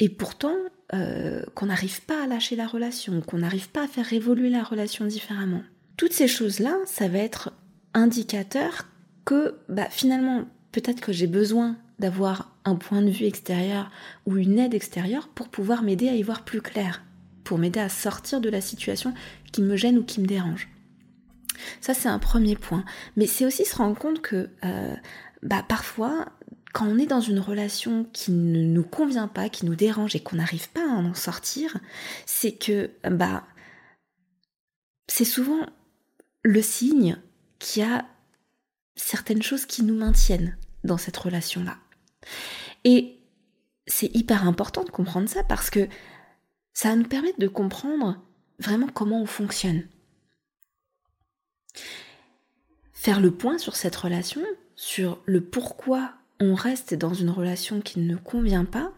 et 0.00 0.08
pourtant 0.08 0.54
qu'on 1.54 1.66
n'arrive 1.66 2.02
pas 2.02 2.22
à 2.22 2.26
lâcher 2.26 2.54
la 2.54 2.68
relation, 2.68 3.20
qu'on 3.20 3.38
n'arrive 3.38 3.68
pas 3.70 3.84
à 3.84 3.88
faire 3.88 4.12
évoluer 4.12 4.48
la 4.48 4.62
relation 4.62 5.06
différemment. 5.06 5.62
Toutes 5.96 6.12
ces 6.12 6.28
choses-là, 6.28 6.76
ça 6.84 7.08
va 7.08 7.18
être 7.18 7.52
indicateur 7.94 8.86
que 9.24 9.56
bah, 9.68 9.88
finalement, 9.90 10.44
peut-être 10.72 11.00
que 11.00 11.12
j'ai 11.12 11.26
besoin 11.26 11.76
d'avoir 11.98 12.56
un 12.64 12.76
point 12.76 13.02
de 13.02 13.10
vue 13.10 13.26
extérieur 13.26 13.90
ou 14.26 14.36
une 14.36 14.58
aide 14.58 14.74
extérieure 14.74 15.28
pour 15.28 15.48
pouvoir 15.48 15.82
m'aider 15.82 16.08
à 16.08 16.14
y 16.14 16.22
voir 16.22 16.44
plus 16.44 16.60
clair, 16.60 17.02
pour 17.44 17.58
m'aider 17.58 17.80
à 17.80 17.88
sortir 17.88 18.40
de 18.40 18.48
la 18.48 18.60
situation 18.60 19.14
qui 19.52 19.62
me 19.62 19.76
gêne 19.76 19.98
ou 19.98 20.04
qui 20.04 20.20
me 20.20 20.26
dérange. 20.26 20.68
Ça, 21.80 21.94
c'est 21.94 22.08
un 22.08 22.18
premier 22.18 22.56
point. 22.56 22.84
Mais 23.16 23.26
c'est 23.26 23.46
aussi 23.46 23.64
se 23.64 23.76
rendre 23.76 23.98
compte 23.98 24.20
que 24.20 24.48
euh, 24.64 24.94
bah, 25.42 25.64
parfois, 25.66 26.26
quand 26.74 26.88
on 26.88 26.98
est 26.98 27.06
dans 27.06 27.20
une 27.20 27.38
relation 27.38 28.04
qui 28.12 28.32
ne 28.32 28.64
nous 28.64 28.82
convient 28.82 29.28
pas, 29.28 29.48
qui 29.48 29.64
nous 29.64 29.76
dérange 29.76 30.16
et 30.16 30.20
qu'on 30.20 30.36
n'arrive 30.36 30.68
pas 30.70 30.82
à 30.82 30.96
en 30.96 31.14
sortir, 31.14 31.78
c'est 32.26 32.50
que 32.50 32.90
bah, 33.08 33.44
c'est 35.06 35.24
souvent 35.24 35.66
le 36.42 36.60
signe 36.62 37.16
qu'il 37.60 37.84
y 37.84 37.86
a 37.86 38.04
certaines 38.96 39.42
choses 39.42 39.66
qui 39.66 39.84
nous 39.84 39.94
maintiennent 39.94 40.58
dans 40.82 40.98
cette 40.98 41.16
relation-là. 41.16 41.78
Et 42.82 43.20
c'est 43.86 44.12
hyper 44.12 44.44
important 44.44 44.82
de 44.82 44.90
comprendre 44.90 45.28
ça 45.28 45.44
parce 45.44 45.70
que 45.70 45.86
ça 46.72 46.88
va 46.88 46.96
nous 46.96 47.06
permettre 47.06 47.38
de 47.38 47.46
comprendre 47.46 48.20
vraiment 48.58 48.88
comment 48.88 49.22
on 49.22 49.26
fonctionne. 49.26 49.86
Faire 52.92 53.20
le 53.20 53.30
point 53.30 53.58
sur 53.58 53.76
cette 53.76 53.94
relation, 53.94 54.42
sur 54.74 55.22
le 55.24 55.40
pourquoi 55.40 56.14
on 56.44 56.54
reste 56.54 56.94
dans 56.94 57.14
une 57.14 57.30
relation 57.30 57.80
qui 57.80 58.00
ne 58.00 58.16
convient 58.16 58.64
pas, 58.64 58.92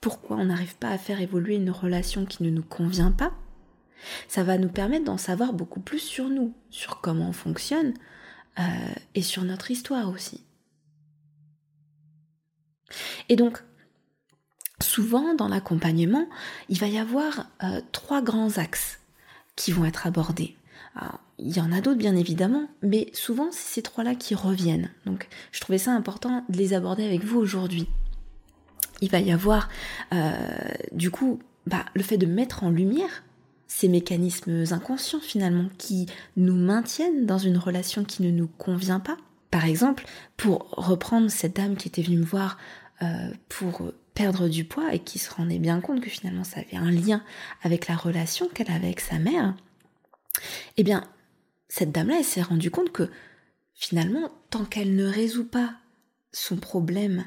pourquoi 0.00 0.36
on 0.36 0.46
n'arrive 0.46 0.76
pas 0.76 0.90
à 0.90 0.98
faire 0.98 1.20
évoluer 1.20 1.54
une 1.54 1.70
relation 1.70 2.26
qui 2.26 2.42
ne 2.42 2.50
nous 2.50 2.62
convient 2.62 3.10
pas, 3.10 3.32
ça 4.28 4.42
va 4.42 4.58
nous 4.58 4.68
permettre 4.68 5.06
d'en 5.06 5.16
savoir 5.16 5.54
beaucoup 5.54 5.80
plus 5.80 5.98
sur 5.98 6.28
nous, 6.28 6.54
sur 6.70 7.00
comment 7.00 7.30
on 7.30 7.32
fonctionne 7.32 7.94
euh, 8.58 8.62
et 9.14 9.22
sur 9.22 9.44
notre 9.44 9.70
histoire 9.70 10.10
aussi. 10.10 10.44
Et 13.30 13.36
donc, 13.36 13.62
souvent 14.80 15.34
dans 15.34 15.48
l'accompagnement, 15.48 16.28
il 16.68 16.78
va 16.78 16.86
y 16.86 16.98
avoir 16.98 17.46
euh, 17.62 17.80
trois 17.92 18.20
grands 18.20 18.58
axes 18.58 19.00
qui 19.56 19.72
vont 19.72 19.86
être 19.86 20.06
abordés. 20.06 20.56
Il 21.38 21.56
y 21.56 21.60
en 21.60 21.72
a 21.72 21.80
d'autres 21.80 21.98
bien 21.98 22.16
évidemment, 22.16 22.68
mais 22.82 23.08
souvent 23.12 23.48
c'est 23.50 23.74
ces 23.74 23.82
trois-là 23.82 24.14
qui 24.14 24.34
reviennent. 24.34 24.90
Donc 25.06 25.28
je 25.52 25.60
trouvais 25.60 25.78
ça 25.78 25.92
important 25.92 26.44
de 26.48 26.56
les 26.56 26.74
aborder 26.74 27.04
avec 27.04 27.24
vous 27.24 27.38
aujourd'hui. 27.38 27.88
Il 29.00 29.10
va 29.10 29.20
y 29.20 29.32
avoir 29.32 29.68
euh, 30.12 30.32
du 30.92 31.10
coup 31.10 31.40
bah, 31.66 31.84
le 31.94 32.02
fait 32.02 32.18
de 32.18 32.26
mettre 32.26 32.62
en 32.62 32.70
lumière 32.70 33.24
ces 33.66 33.88
mécanismes 33.88 34.64
inconscients 34.70 35.20
finalement 35.20 35.68
qui 35.78 36.06
nous 36.36 36.54
maintiennent 36.54 37.26
dans 37.26 37.38
une 37.38 37.58
relation 37.58 38.04
qui 38.04 38.22
ne 38.22 38.30
nous 38.30 38.46
convient 38.46 39.00
pas. 39.00 39.16
Par 39.50 39.64
exemple, 39.64 40.04
pour 40.36 40.68
reprendre 40.70 41.30
cette 41.30 41.56
dame 41.56 41.76
qui 41.76 41.88
était 41.88 42.02
venue 42.02 42.18
me 42.18 42.24
voir 42.24 42.58
euh, 43.02 43.30
pour 43.48 43.92
perdre 44.14 44.48
du 44.48 44.64
poids 44.64 44.94
et 44.94 45.00
qui 45.00 45.18
se 45.18 45.32
rendait 45.32 45.58
bien 45.58 45.80
compte 45.80 46.00
que 46.00 46.10
finalement 46.10 46.44
ça 46.44 46.60
avait 46.60 46.76
un 46.76 46.90
lien 46.90 47.22
avec 47.62 47.88
la 47.88 47.96
relation 47.96 48.48
qu'elle 48.48 48.70
avait 48.70 48.86
avec 48.86 49.00
sa 49.00 49.18
mère, 49.18 49.54
eh 50.76 50.84
bien, 50.84 51.04
cette 51.76 51.90
dame-là, 51.90 52.18
elle 52.18 52.24
s'est 52.24 52.40
rendue 52.40 52.70
compte 52.70 52.92
que 52.92 53.10
finalement, 53.74 54.30
tant 54.48 54.64
qu'elle 54.64 54.94
ne 54.94 55.08
résout 55.08 55.48
pas 55.48 55.74
son 56.30 56.56
problème 56.56 57.24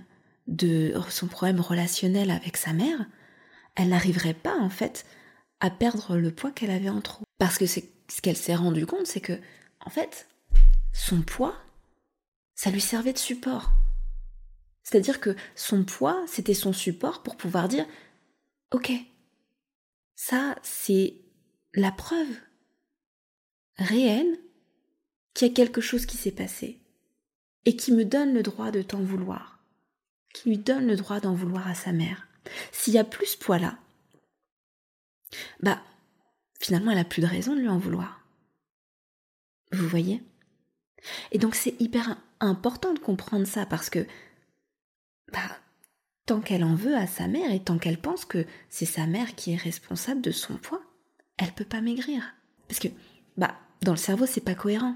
de 0.48 0.94
son 1.10 1.28
problème 1.28 1.60
relationnel 1.60 2.32
avec 2.32 2.56
sa 2.56 2.72
mère, 2.72 3.08
elle 3.76 3.90
n'arriverait 3.90 4.34
pas 4.34 4.56
en 4.58 4.70
fait 4.70 5.06
à 5.60 5.70
perdre 5.70 6.16
le 6.16 6.32
poids 6.32 6.52
qu'elle 6.52 6.72
avait 6.72 6.88
en 6.88 7.02
trop. 7.02 7.26
Parce 7.40 7.58
que 7.58 7.66
ce 7.66 7.82
qu'elle 8.24 8.38
s'est 8.38 8.56
rendue 8.56 8.86
compte, 8.86 9.06
c'est 9.06 9.20
que 9.20 9.38
en 9.86 9.90
fait, 9.90 10.30
son 10.94 11.24
poids, 11.24 11.58
ça 12.56 12.72
lui 12.72 12.80
servait 12.80 13.12
de 13.12 13.18
support. 13.18 13.74
C'est-à-dire 14.82 15.20
que 15.20 15.36
son 15.56 15.84
poids, 15.84 16.24
c'était 16.26 16.54
son 16.54 16.72
support 16.72 17.22
pour 17.22 17.36
pouvoir 17.36 17.68
dire 17.68 17.86
OK, 18.72 18.94
ça, 20.16 20.56
c'est 20.64 21.16
la 21.74 21.92
preuve 21.92 22.47
réelle 23.78 24.38
qu'il 25.34 25.50
a 25.50 25.54
quelque 25.54 25.82
chose 25.82 26.06
qui 26.06 26.18
s'est 26.18 26.32
passé 26.32 26.80
et 27.66 27.76
qui 27.76 27.92
me 27.92 28.06
donne 28.06 28.34
le 28.34 28.44
droit 28.44 28.72
de 28.72 28.82
t'en 28.82 29.02
vouloir, 29.02 29.60
qui 30.34 30.50
lui 30.50 30.58
donne 30.58 30.88
le 30.88 30.96
droit 30.96 31.20
d'en 31.20 31.34
vouloir 31.34 31.68
à 31.68 31.76
sa 31.76 31.92
mère. 31.92 32.28
S'il 32.72 32.94
y 32.94 32.98
a 32.98 33.04
plus 33.04 33.28
ce 33.28 33.38
poids-là, 33.38 33.78
bah, 35.60 35.82
finalement, 36.60 36.92
elle 36.92 36.98
a 36.98 37.06
plus 37.06 37.22
de 37.22 37.28
raison 37.28 37.56
de 37.56 37.60
lui 37.60 37.68
en 37.68 37.78
vouloir. 37.78 38.26
Vous 39.72 39.88
voyez? 39.88 40.24
Et 41.32 41.38
donc, 41.38 41.56
c'est 41.56 41.80
hyper 41.82 42.18
important 42.40 42.94
de 42.94 43.00
comprendre 43.00 43.46
ça 43.46 43.66
parce 43.66 43.90
que, 43.90 44.08
bah, 45.32 45.60
tant 46.26 46.40
qu'elle 46.40 46.64
en 46.64 46.76
veut 46.76 46.96
à 46.96 47.08
sa 47.08 47.28
mère 47.28 47.52
et 47.52 47.64
tant 47.64 47.78
qu'elle 47.78 48.00
pense 48.00 48.26
que 48.26 48.46
c'est 48.70 48.86
sa 48.86 49.08
mère 49.08 49.36
qui 49.36 49.52
est 49.52 49.58
responsable 49.58 50.22
de 50.22 50.32
son 50.32 50.56
poids, 50.58 50.82
elle 51.38 51.52
peut 51.52 51.66
pas 51.66 51.82
maigrir. 51.82 52.24
Parce 52.68 52.80
que, 52.80 52.88
bah, 53.36 53.60
dans 53.82 53.92
le 53.92 53.98
cerveau, 53.98 54.26
c'est 54.26 54.42
pas 54.42 54.56
cohérent. 54.56 54.96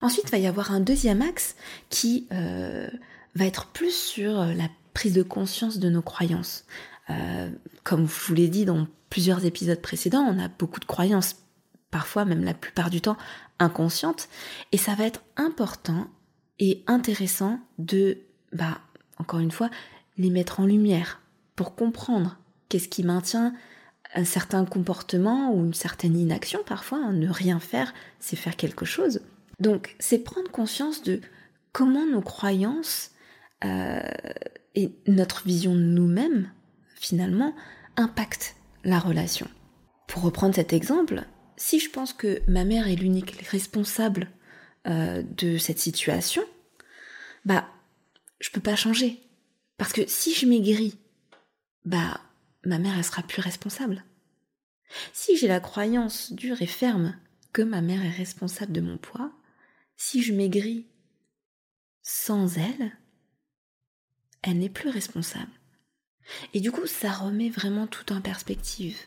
Ensuite, 0.00 0.26
il 0.26 0.30
va 0.30 0.38
y 0.38 0.46
avoir 0.46 0.72
un 0.72 0.80
deuxième 0.80 1.22
axe 1.22 1.56
qui 1.88 2.26
euh, 2.32 2.88
va 3.34 3.46
être 3.46 3.66
plus 3.66 3.94
sur 3.94 4.44
la 4.44 4.68
prise 4.92 5.12
de 5.12 5.22
conscience 5.22 5.78
de 5.78 5.88
nos 5.88 6.02
croyances. 6.02 6.64
Euh, 7.10 7.50
comme 7.82 8.08
je 8.08 8.26
vous 8.26 8.34
l'ai 8.34 8.48
dit 8.48 8.64
dans 8.64 8.86
plusieurs 9.10 9.44
épisodes 9.44 9.80
précédents, 9.80 10.22
on 10.22 10.38
a 10.38 10.48
beaucoup 10.48 10.80
de 10.80 10.84
croyances, 10.84 11.36
parfois 11.90 12.24
même 12.24 12.44
la 12.44 12.54
plupart 12.54 12.90
du 12.90 13.00
temps 13.00 13.16
inconscientes, 13.58 14.28
et 14.72 14.78
ça 14.78 14.94
va 14.94 15.04
être 15.04 15.22
important 15.36 16.08
et 16.58 16.82
intéressant 16.86 17.60
de, 17.78 18.18
bah, 18.52 18.80
encore 19.18 19.40
une 19.40 19.50
fois, 19.50 19.70
les 20.16 20.30
mettre 20.30 20.60
en 20.60 20.66
lumière 20.66 21.20
pour 21.56 21.74
comprendre 21.74 22.38
qu'est-ce 22.68 22.88
qui 22.88 23.04
maintient 23.04 23.52
un 24.14 24.24
certain 24.24 24.64
comportement 24.64 25.52
ou 25.52 25.64
une 25.64 25.74
certaine 25.74 26.16
inaction 26.16 26.60
parfois. 26.64 26.98
Hein. 26.98 27.12
ne 27.12 27.28
rien 27.28 27.60
faire, 27.60 27.92
c'est 28.20 28.36
faire 28.36 28.56
quelque 28.56 28.84
chose. 28.84 29.20
Donc, 29.60 29.96
c'est 29.98 30.18
prendre 30.18 30.50
conscience 30.50 31.02
de 31.02 31.20
comment 31.72 32.06
nos 32.06 32.22
croyances 32.22 33.10
euh, 33.64 34.00
et 34.74 34.92
notre 35.06 35.44
vision 35.44 35.74
de 35.74 35.80
nous-mêmes 35.80 36.50
finalement, 37.04 37.54
impacte 37.96 38.56
la 38.82 38.98
relation. 38.98 39.48
Pour 40.06 40.22
reprendre 40.22 40.54
cet 40.54 40.72
exemple, 40.72 41.22
si 41.56 41.78
je 41.78 41.90
pense 41.90 42.12
que 42.12 42.42
ma 42.48 42.64
mère 42.64 42.88
est 42.88 42.96
l'unique 42.96 43.42
responsable 43.50 44.28
euh, 44.86 45.22
de 45.22 45.58
cette 45.58 45.78
situation, 45.78 46.42
bah, 47.44 47.68
je 48.40 48.50
peux 48.50 48.60
pas 48.60 48.76
changer. 48.76 49.20
Parce 49.76 49.92
que 49.92 50.02
si 50.06 50.34
je 50.34 50.46
maigris, 50.46 50.98
bah, 51.84 52.20
ma 52.66 52.78
mère, 52.78 52.96
elle 52.96 53.04
sera 53.04 53.22
plus 53.22 53.40
responsable. 53.40 54.04
Si 55.12 55.36
j'ai 55.36 55.48
la 55.48 55.60
croyance 55.60 56.32
dure 56.32 56.62
et 56.62 56.66
ferme 56.66 57.18
que 57.52 57.62
ma 57.62 57.80
mère 57.80 58.04
est 58.04 58.10
responsable 58.10 58.72
de 58.72 58.80
mon 58.80 58.98
poids, 58.98 59.32
si 59.96 60.22
je 60.22 60.32
maigris 60.32 60.86
sans 62.02 62.58
elle, 62.58 62.92
elle 64.42 64.58
n'est 64.58 64.68
plus 64.68 64.90
responsable. 64.90 65.52
Et 66.52 66.60
du 66.60 66.70
coup, 66.70 66.86
ça 66.86 67.10
remet 67.12 67.50
vraiment 67.50 67.86
tout 67.86 68.12
en 68.12 68.20
perspective. 68.20 68.98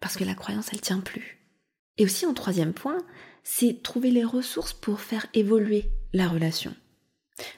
Parce 0.00 0.16
que 0.16 0.24
la 0.24 0.34
croyance, 0.34 0.68
elle 0.72 0.80
tient 0.80 1.00
plus. 1.00 1.38
Et 1.96 2.04
aussi, 2.04 2.26
en 2.26 2.34
troisième 2.34 2.74
point, 2.74 2.98
c'est 3.42 3.82
trouver 3.82 4.10
les 4.10 4.24
ressources 4.24 4.72
pour 4.72 5.00
faire 5.00 5.26
évoluer 5.34 5.90
la 6.12 6.28
relation. 6.28 6.74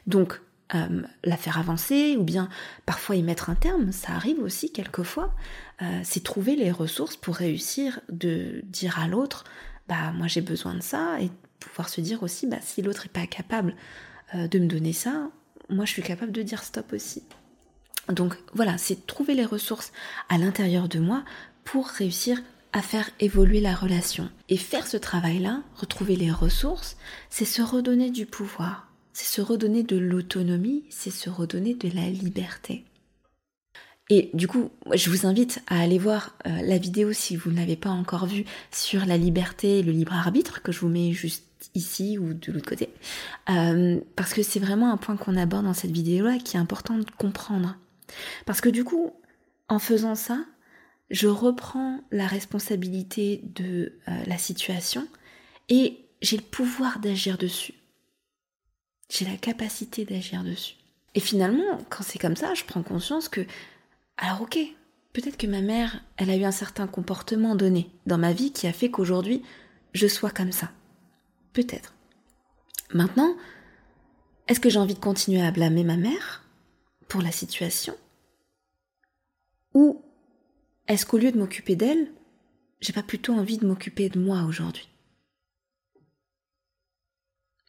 Donc, 0.07 0.41
euh, 0.75 1.03
la 1.25 1.37
faire 1.37 1.59
avancer 1.59 2.17
ou 2.19 2.25
bien 2.25 2.49
parfois 2.85 3.17
y 3.17 3.23
mettre 3.23 3.49
un 3.49 3.55
terme, 3.55 3.91
ça 3.93 4.13
arrive 4.13 4.39
aussi 4.41 4.71
quelquefois, 4.71 5.35
euh, 5.81 6.01
c'est 6.05 6.23
trouver 6.23 6.57
les 6.57 6.71
ressources 6.71 7.17
pour 7.17 7.37
réussir 7.37 8.01
de 8.11 8.61
dire 8.65 8.99
à 8.99 9.09
l'autre, 9.09 9.45
bah 9.89 10.13
moi 10.15 10.27
j'ai 10.27 10.43
besoin 10.43 10.75
de 10.75 10.83
ça 10.83 11.21
et 11.21 11.31
pouvoir 11.59 11.89
se 11.89 12.01
dire 12.03 12.23
aussi, 12.23 12.47
bah 12.47 12.59
si 12.61 12.83
l'autre 12.83 13.05
n'est 13.05 13.21
pas 13.21 13.27
capable 13.27 13.75
euh, 14.35 14.47
de 14.47 14.59
me 14.59 14.67
donner 14.67 14.93
ça, 14.93 15.31
moi 15.71 15.87
je 15.87 15.93
suis 15.93 16.03
capable 16.03 16.33
de 16.33 16.43
dire 16.43 16.63
stop 16.63 16.93
aussi. 16.93 17.23
Donc 18.09 18.37
voilà, 18.53 18.77
c'est 18.79 19.07
trouver 19.07 19.35
les 19.35 19.47
ressources 19.47 19.93
à 20.29 20.39
l'intérieur 20.39 20.89
de 20.89 20.99
moi 20.99 21.25
pour 21.65 21.87
réussir 21.87 22.43
à 22.73 22.83
faire 22.83 23.11
évoluer 23.21 23.61
la 23.61 23.75
relation. 23.75 24.31
Et 24.49 24.57
faire 24.57 24.87
ce 24.87 24.97
travail-là, 24.97 25.63
retrouver 25.77 26.17
les 26.17 26.31
ressources, 26.31 26.97
c'est 27.31 27.45
se 27.45 27.63
redonner 27.63 28.11
du 28.11 28.27
pouvoir, 28.27 28.88
c'est 29.19 29.35
se 29.35 29.41
redonner 29.41 29.83
de 29.83 29.97
l'autonomie, 29.97 30.85
c'est 30.91 31.11
se 31.11 31.29
redonner 31.29 31.75
de 31.75 31.89
la 31.93 32.09
liberté. 32.09 32.85
Et 34.11 34.31
du 34.33 34.47
coup, 34.47 34.71
je 34.95 35.11
vous 35.11 35.27
invite 35.27 35.61
à 35.67 35.81
aller 35.81 35.99
voir 35.99 36.37
euh, 36.47 36.51
la 36.63 36.79
vidéo 36.79 37.13
si 37.13 37.35
vous 37.35 37.51
ne 37.51 37.57
l'avez 37.57 37.75
pas 37.75 37.91
encore 37.91 38.27
vue 38.27 38.45
sur 38.71 39.07
la 39.07 39.17
liberté 39.17 39.81
et 39.81 39.83
le 39.83 39.91
libre 39.91 40.13
arbitre 40.13 40.63
que 40.63 40.71
je 40.71 40.79
vous 40.79 40.89
mets 40.89 41.11
juste 41.11 41.45
ici 41.75 42.17
ou 42.17 42.33
de 42.33 42.53
l'autre 42.53 42.69
côté. 42.69 42.91
Euh, 43.51 44.01
parce 44.15 44.35
que 44.35 44.45
c'est 44.45 44.61
vraiment 44.61 44.93
un 44.93 44.97
point 44.97 45.17
qu'on 45.17 45.37
aborde 45.37 45.65
dans 45.65 45.75
cette 45.75 45.91
vidéo-là 45.91 46.39
qui 46.39 46.57
est 46.57 46.61
important 46.61 46.97
de 46.97 47.11
comprendre. 47.19 47.77
Parce 48.47 48.61
que 48.61 48.69
du 48.69 48.85
coup, 48.85 49.13
en 49.69 49.81
faisant 49.81 50.15
ça, 50.15 50.45
je 51.11 51.27
reprends 51.27 52.05
la 52.13 52.29
responsabilité 52.29 53.43
de 53.57 53.95
euh, 54.07 54.13
la 54.29 54.39
situation 54.39 55.09
et 55.69 55.99
j'ai 56.23 56.37
le 56.37 56.43
pouvoir 56.45 57.01
d'agir 57.01 57.37
dessus. 57.37 57.75
J'ai 59.11 59.25
la 59.25 59.37
capacité 59.37 60.05
d'agir 60.05 60.45
dessus. 60.45 60.77
Et 61.15 61.21
finalement, 61.21 61.79
quand 61.89 62.03
c'est 62.03 62.19
comme 62.19 62.37
ça, 62.37 62.55
je 62.55 62.65
prends 62.65 62.83
conscience 62.83 63.29
que, 63.29 63.47
alors 64.17 64.43
ok, 64.43 64.59
peut-être 65.13 65.39
que 65.39 65.47
ma 65.47 65.63
mère, 65.63 66.03
elle 66.17 66.31
a 66.31 66.37
eu 66.37 66.45
un 66.45 66.53
certain 66.53 66.87
comportement 66.87 67.57
donné 67.57 67.91
dans 68.07 68.19
ma 68.19 68.33
vie 68.33 68.53
qui 68.53 68.67
a 68.67 68.73
fait 68.73 68.91
qu'aujourd'hui, 68.91 69.43
je 69.93 70.07
sois 70.07 70.31
comme 70.31 70.53
ça. 70.53 70.71
Peut-être. 71.53 71.95
Maintenant, 72.93 73.37
est-ce 74.47 74.61
que 74.61 74.71
j'ai 74.71 74.79
envie 74.79 74.95
de 74.95 75.01
continuer 75.01 75.43
à 75.43 75.51
blâmer 75.51 75.85
ma 75.85 75.97
mère 75.97 76.45
pour 77.09 77.23
la 77.23 77.33
situation? 77.33 77.97
Ou 79.75 80.03
est-ce 80.87 81.05
qu'au 81.05 81.19
lieu 81.19 81.33
de 81.33 81.39
m'occuper 81.39 81.77
d'elle, 81.77 82.13
j'ai 82.81 82.93
pas 82.93 83.03
plutôt 83.03 83.35
envie 83.35 83.59
de 83.59 83.67
m'occuper 83.67 84.09
de 84.09 84.19
moi 84.19 84.45
aujourd'hui? 84.45 84.89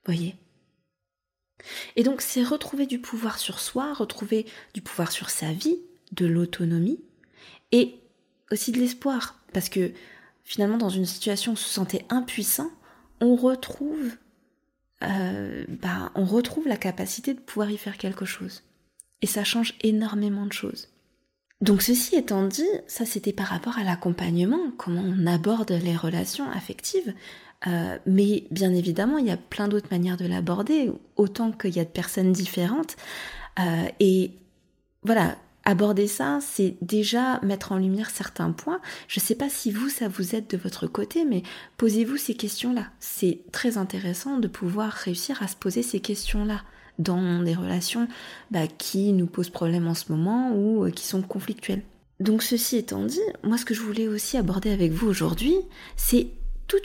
Voyez? 0.06 0.36
Et 1.96 2.04
donc 2.04 2.22
c'est 2.22 2.44
retrouver 2.44 2.86
du 2.86 3.00
pouvoir 3.00 3.38
sur 3.38 3.60
soi, 3.60 3.94
retrouver 3.94 4.46
du 4.74 4.82
pouvoir 4.82 5.12
sur 5.12 5.30
sa 5.30 5.52
vie, 5.52 5.80
de 6.12 6.26
l'autonomie 6.26 7.00
et 7.72 7.96
aussi 8.52 8.72
de 8.72 8.80
l'espoir 8.80 9.40
parce 9.54 9.70
que 9.70 9.92
finalement 10.44 10.78
dans 10.78 10.90
une 10.90 11.06
situation 11.06 11.52
où 11.52 11.54
on 11.54 11.58
se 11.58 11.70
sentait 11.70 12.06
impuissant, 12.10 12.72
on 13.22 13.36
retrouve 13.36 14.12
euh, 15.04 15.66
bah, 15.70 16.12
on 16.16 16.26
retrouve 16.26 16.68
la 16.68 16.78
capacité 16.78 17.34
de 17.34 17.40
pouvoir 17.40 17.72
y 17.72 17.78
faire 17.78 17.98
quelque 17.98 18.26
chose. 18.26 18.64
Et 19.22 19.28
ça 19.28 19.44
change 19.44 19.76
énormément 19.82 20.46
de 20.46 20.54
choses. 20.54 20.90
Donc 21.62 21.82
ceci 21.82 22.16
étant 22.16 22.48
dit, 22.48 22.68
ça 22.88 23.06
c'était 23.06 23.34
par 23.34 23.48
rapport 23.48 23.78
à 23.78 23.84
l'accompagnement, 23.84 24.72
comment 24.78 25.04
on 25.04 25.28
aborde 25.28 25.72
les 25.72 25.96
relations 25.96 26.50
affectives. 26.52 27.14
Euh, 27.68 27.98
mais 28.06 28.46
bien 28.52 28.74
évidemment, 28.74 29.18
il 29.18 29.28
y 29.28 29.32
a 29.32 29.38
plein 29.38 29.68
d'autres 29.68 29.90
manières 29.92 30.18
de 30.18 30.26
l'aborder, 30.26 30.92
autant 31.16 31.52
qu'il 31.52 31.76
y 31.76 31.80
a 31.80 31.86
de 31.86 31.90
personnes 31.90 32.32
différentes. 32.32 32.96
Euh, 33.60 33.86
et 34.00 34.32
voilà, 35.04 35.36
aborder 35.66 36.08
ça, 36.08 36.40
c'est 36.42 36.78
déjà 36.82 37.40
mettre 37.42 37.72
en 37.72 37.78
lumière 37.78 38.10
certains 38.10 38.52
points. 38.52 38.80
Je 39.08 39.20
ne 39.20 39.24
sais 39.24 39.36
pas 39.36 39.50
si 39.50 39.72
vous, 39.72 39.90
ça 39.90 40.08
vous 40.08 40.36
aide 40.36 40.48
de 40.48 40.58
votre 40.58 40.88
côté, 40.88 41.26
mais 41.26 41.44
posez-vous 41.78 42.18
ces 42.18 42.34
questions-là. 42.34 42.88
C'est 43.00 43.40
très 43.52 43.78
intéressant 43.78 44.38
de 44.38 44.48
pouvoir 44.48 44.92
réussir 44.92 45.42
à 45.44 45.48
se 45.48 45.56
poser 45.56 45.84
ces 45.84 46.00
questions-là 46.00 46.62
dans 46.98 47.42
des 47.44 47.56
relations 47.56 48.08
bah, 48.52 48.68
qui 48.68 49.14
nous 49.14 49.28
posent 49.28 49.50
problème 49.50 49.88
en 49.88 49.94
ce 49.94 50.12
moment 50.12 50.52
ou 50.54 50.86
euh, 50.86 50.92
qui 50.92 51.06
sont 51.06 51.22
conflictuelles. 51.22 51.84
Donc 52.20 52.44
ceci 52.44 52.76
étant 52.76 53.06
dit, 53.06 53.22
moi 53.44 53.58
ce 53.58 53.64
que 53.64 53.74
je 53.74 53.82
voulais 53.82 54.10
aussi 54.10 54.36
aborder 54.36 54.72
avec 54.72 54.92
vous 54.92 55.08
aujourd'hui, 55.08 55.56
c'est 55.96 56.28
tout 56.70 56.78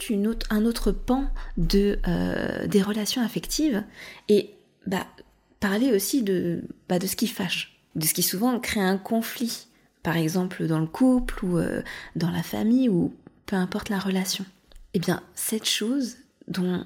un 0.51 0.65
autre 0.65 0.91
pan 0.91 1.29
de, 1.57 1.99
euh, 2.09 2.67
des 2.67 2.83
relations 2.83 3.23
affectives 3.23 3.85
et 4.29 4.51
bah, 4.87 5.07
parler 5.61 5.93
aussi 5.93 6.23
de, 6.23 6.65
bah, 6.89 6.99
de 6.99 7.07
ce 7.07 7.17
qui 7.17 7.29
fâche, 7.29 7.79
de 7.95 8.07
ce 8.07 8.15
qui 8.15 8.23
souvent 8.23 8.59
crée 8.59 8.81
un 8.81 8.97
conflit, 8.97 9.67
par 10.03 10.17
exemple 10.17 10.67
dans 10.67 10.81
le 10.81 10.87
couple 10.87 11.45
ou 11.45 11.59
euh, 11.59 11.83
dans 12.17 12.31
la 12.31 12.43
famille 12.43 12.89
ou 12.89 13.15
peu 13.47 13.57
importe 13.57 13.91
la 13.91 13.99
relation. 13.99 14.45
Eh 14.95 14.99
bien, 14.99 15.23
cette 15.35 15.67
chose 15.67 16.17
dont 16.49 16.85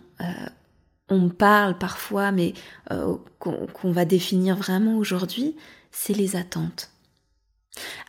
on 1.08 1.28
parle 1.28 1.78
parfois, 1.78 2.32
mais 2.32 2.54
euh, 2.90 3.16
qu'on 3.38 3.92
va 3.92 4.04
définir 4.04 4.56
vraiment 4.56 4.96
aujourd'hui, 4.96 5.56
c'est 5.90 6.14
les 6.14 6.36
attentes. 6.36 6.90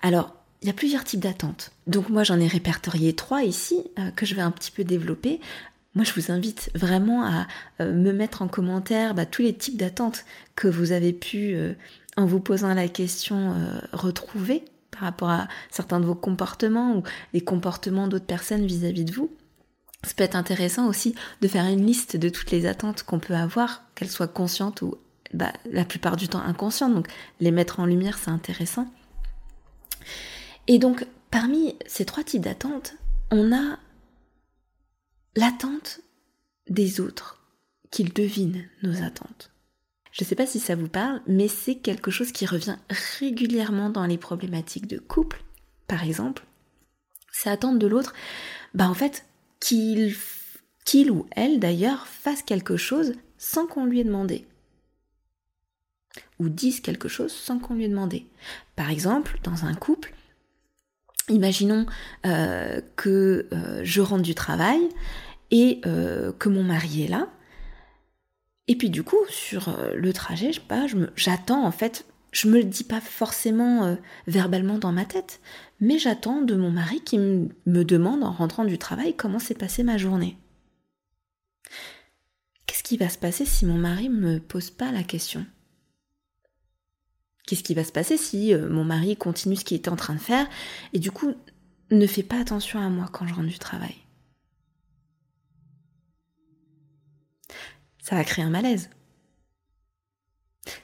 Alors, 0.02 0.39
il 0.62 0.68
y 0.68 0.72
a 0.72 0.74
plusieurs 0.74 1.04
types 1.04 1.20
d'attentes. 1.20 1.72
Donc 1.88 2.10
moi, 2.10 2.24
j'en 2.24 2.40
ai 2.40 2.48
répertorié 2.48 3.14
trois 3.14 3.44
ici 3.44 3.84
euh, 3.98 4.12
que 4.12 4.26
je 4.26 4.36
vais 4.36 4.42
un 4.42 4.52
petit 4.52 4.72
peu 4.72 4.84
développer. 4.84 5.40
Moi, 5.96 6.04
je 6.04 6.14
vous 6.14 6.32
invite 6.32 6.70
vraiment 6.76 7.26
à 7.26 7.48
euh, 7.82 7.94
me 7.94 8.12
mettre 8.12 8.42
en 8.42 8.48
commentaire 8.48 9.14
bah, 9.16 9.26
tous 9.26 9.42
les 9.42 9.54
types 9.54 9.78
d'attentes 9.78 10.26
que 10.56 10.68
vous 10.68 10.92
avez 10.92 11.14
pu, 11.14 11.56
en 12.18 12.26
vous 12.26 12.42
posant 12.42 12.74
la 12.74 12.90
question, 12.90 13.56
retrouver 13.94 14.66
par 14.92 15.02
rapport 15.02 15.30
à 15.30 15.48
certains 15.72 16.02
de 16.02 16.06
vos 16.06 16.16
comportements 16.16 16.98
ou 16.98 17.04
les 17.34 17.42
comportements 17.42 18.10
d'autres 18.10 18.26
personnes 18.26 18.66
vis 18.66 18.86
à 18.86 18.92
-vis 18.92 19.06
de 19.06 19.14
vous. 19.14 19.32
Ça 20.04 20.14
peut 20.16 20.24
être 20.24 20.36
intéressant 20.36 20.88
aussi 20.88 21.14
de 21.42 21.48
faire 21.48 21.66
une 21.66 21.86
liste 21.86 22.16
de 22.16 22.30
toutes 22.30 22.52
les 22.52 22.66
attentes 22.66 23.04
qu'on 23.04 23.20
peut 23.20 23.36
avoir, 23.36 23.84
qu'elles 23.96 24.10
soient 24.10 24.28
conscientes 24.28 24.82
ou 24.82 24.96
bah, 25.34 25.52
la 25.70 25.84
plupart 25.84 26.16
du 26.16 26.28
temps 26.30 26.42
inconscientes. 26.42 26.94
Donc 26.94 27.08
les 27.40 27.52
mettre 27.52 27.80
en 27.80 27.86
lumière, 27.86 28.18
c'est 28.18 28.32
intéressant. 28.32 28.88
Et 30.68 30.80
donc 30.80 31.06
parmi 31.32 31.76
ces 31.86 32.06
trois 32.06 32.24
types 32.24 32.44
d'attentes, 32.44 32.96
on 33.32 33.54
a 33.54 33.80
l'attente 35.36 36.02
des 36.68 37.00
autres, 37.00 37.42
qu'ils 37.92 38.14
devinent 38.14 38.68
nos 38.84 39.02
attentes. 39.04 39.52
Je 40.12 40.24
ne 40.24 40.28
sais 40.28 40.36
pas 40.36 40.48
si 40.48 40.60
ça 40.60 40.76
vous 40.76 40.88
parle, 40.88 41.22
mais 41.28 41.48
c'est 41.48 41.76
quelque 41.76 42.12
chose 42.12 42.32
qui 42.32 42.46
revient 42.46 42.78
régulièrement 43.20 43.90
dans 43.90 44.06
les 44.06 44.18
problématiques 44.18 44.88
de 44.88 44.98
couple, 44.98 45.44
par 45.88 46.04
exemple. 46.04 46.44
C'est 47.32 47.50
attendre 47.50 47.80
de 47.80 47.88
l'autre, 47.88 48.14
bah 48.74 48.90
en 48.90 48.94
fait, 48.94 49.26
qu'il 49.60 50.16
qu'il 50.86 51.12
ou 51.12 51.28
elle 51.32 51.60
d'ailleurs 51.60 52.08
fasse 52.08 52.42
quelque 52.42 52.76
chose 52.76 53.14
sans 53.38 53.68
qu'on 53.68 53.86
lui 53.86 54.00
ait 54.00 54.04
demandé. 54.04 54.48
Ou 56.40 56.50
dise 56.50 56.80
quelque 56.80 57.08
chose 57.08 57.32
sans 57.32 57.60
qu'on 57.60 57.76
lui 57.76 57.86
ait 57.86 57.90
demandé. 57.90 58.26
Par 58.76 58.90
exemple, 58.90 59.40
dans 59.44 59.66
un 59.66 59.76
couple, 59.76 60.14
imaginons 61.30 61.86
euh, 62.26 62.82
que 62.96 63.48
euh, 63.54 63.82
je 63.84 64.02
rentre 64.02 64.24
du 64.24 64.36
travail 64.36 64.80
et 65.52 65.82
euh, 65.86 66.32
que 66.34 66.50
mon 66.50 66.64
mari 66.64 67.04
est 67.04 67.08
là. 67.08 67.28
Et 68.68 68.76
puis 68.76 68.90
du 68.90 69.04
coup, 69.04 69.18
sur 69.30 69.76
le 69.96 70.14
trajet, 70.14 70.52
je 70.54 70.60
j'attends 71.16 71.66
en 71.66 71.72
fait 71.72 72.06
je 72.32 72.48
me 72.48 72.60
le 72.60 72.64
dis 72.64 72.84
pas 72.84 73.02
forcément 73.02 73.98
verbalement 74.28 74.78
dans 74.78 74.92
ma 74.92 75.06
tête, 75.06 75.42
mais 75.80 75.98
j'attends 75.98 76.42
de 76.42 76.54
mon 76.54 76.70
mari 76.70 77.02
qui 77.04 77.18
me 77.18 77.84
demande 77.84 78.24
en 78.24 78.32
rentrant 78.32 78.66
du 78.66 78.78
travail 78.78 79.16
comment 79.16 79.40
s'est 79.40 79.56
passée 79.56 79.82
ma 79.82 79.98
journée. 79.98 80.38
Qu'est-ce 82.68 82.84
qui 82.84 82.98
va 82.98 83.10
se 83.10 83.18
passer 83.18 83.46
si 83.46 83.66
mon 83.66 83.80
mari 83.80 84.10
me 84.10 84.38
pose 84.38 84.70
pas 84.70 84.92
la 84.92 85.02
question? 85.02 85.48
Qu'est-ce 87.50 87.64
qui 87.64 87.74
va 87.74 87.84
se 87.84 87.92
passer 87.92 88.16
si 88.16 88.54
euh, 88.54 88.70
mon 88.70 88.84
mari 88.84 89.18
continue 89.18 89.56
ce 89.56 89.66
qu'il 89.66 89.76
était 89.76 89.90
en 89.90 89.96
train 89.96 90.14
de 90.14 90.20
faire 90.20 90.48
et 90.94 91.00
du 91.00 91.10
coup 91.10 91.34
ne 91.90 92.06
fait 92.06 92.22
pas 92.22 92.40
attention 92.40 92.80
à 92.80 92.90
moi 92.90 93.10
quand 93.12 93.26
je 93.26 93.34
rentre 93.34 93.48
du 93.48 93.58
travail 93.58 93.96
Ça 98.04 98.16
va 98.16 98.24
créer 98.24 98.46
un 98.46 98.52
malaise. 98.52 98.92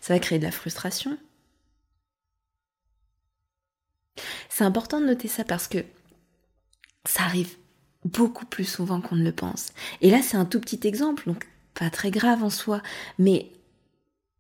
Ça 0.01 0.15
va 0.15 0.19
créer 0.19 0.39
de 0.39 0.43
la 0.43 0.51
frustration, 0.51 1.19
C'est 4.49 4.63
important 4.63 4.99
de 4.99 5.05
noter 5.05 5.27
ça 5.27 5.43
parce 5.43 5.67
que 5.67 5.85
ça 7.07 7.25
arrive 7.25 7.57
beaucoup 8.05 8.47
plus 8.47 8.65
souvent 8.65 9.01
qu'on 9.01 9.17
ne 9.17 9.23
le 9.23 9.33
pense. 9.33 9.71
Et 10.01 10.09
là, 10.09 10.23
c'est 10.23 10.37
un 10.37 10.45
tout 10.45 10.59
petit 10.59 10.87
exemple, 10.87 11.27
donc 11.27 11.47
pas 11.75 11.91
très 11.91 12.09
grave 12.09 12.43
en 12.43 12.49
soi, 12.49 12.81
mais 13.19 13.51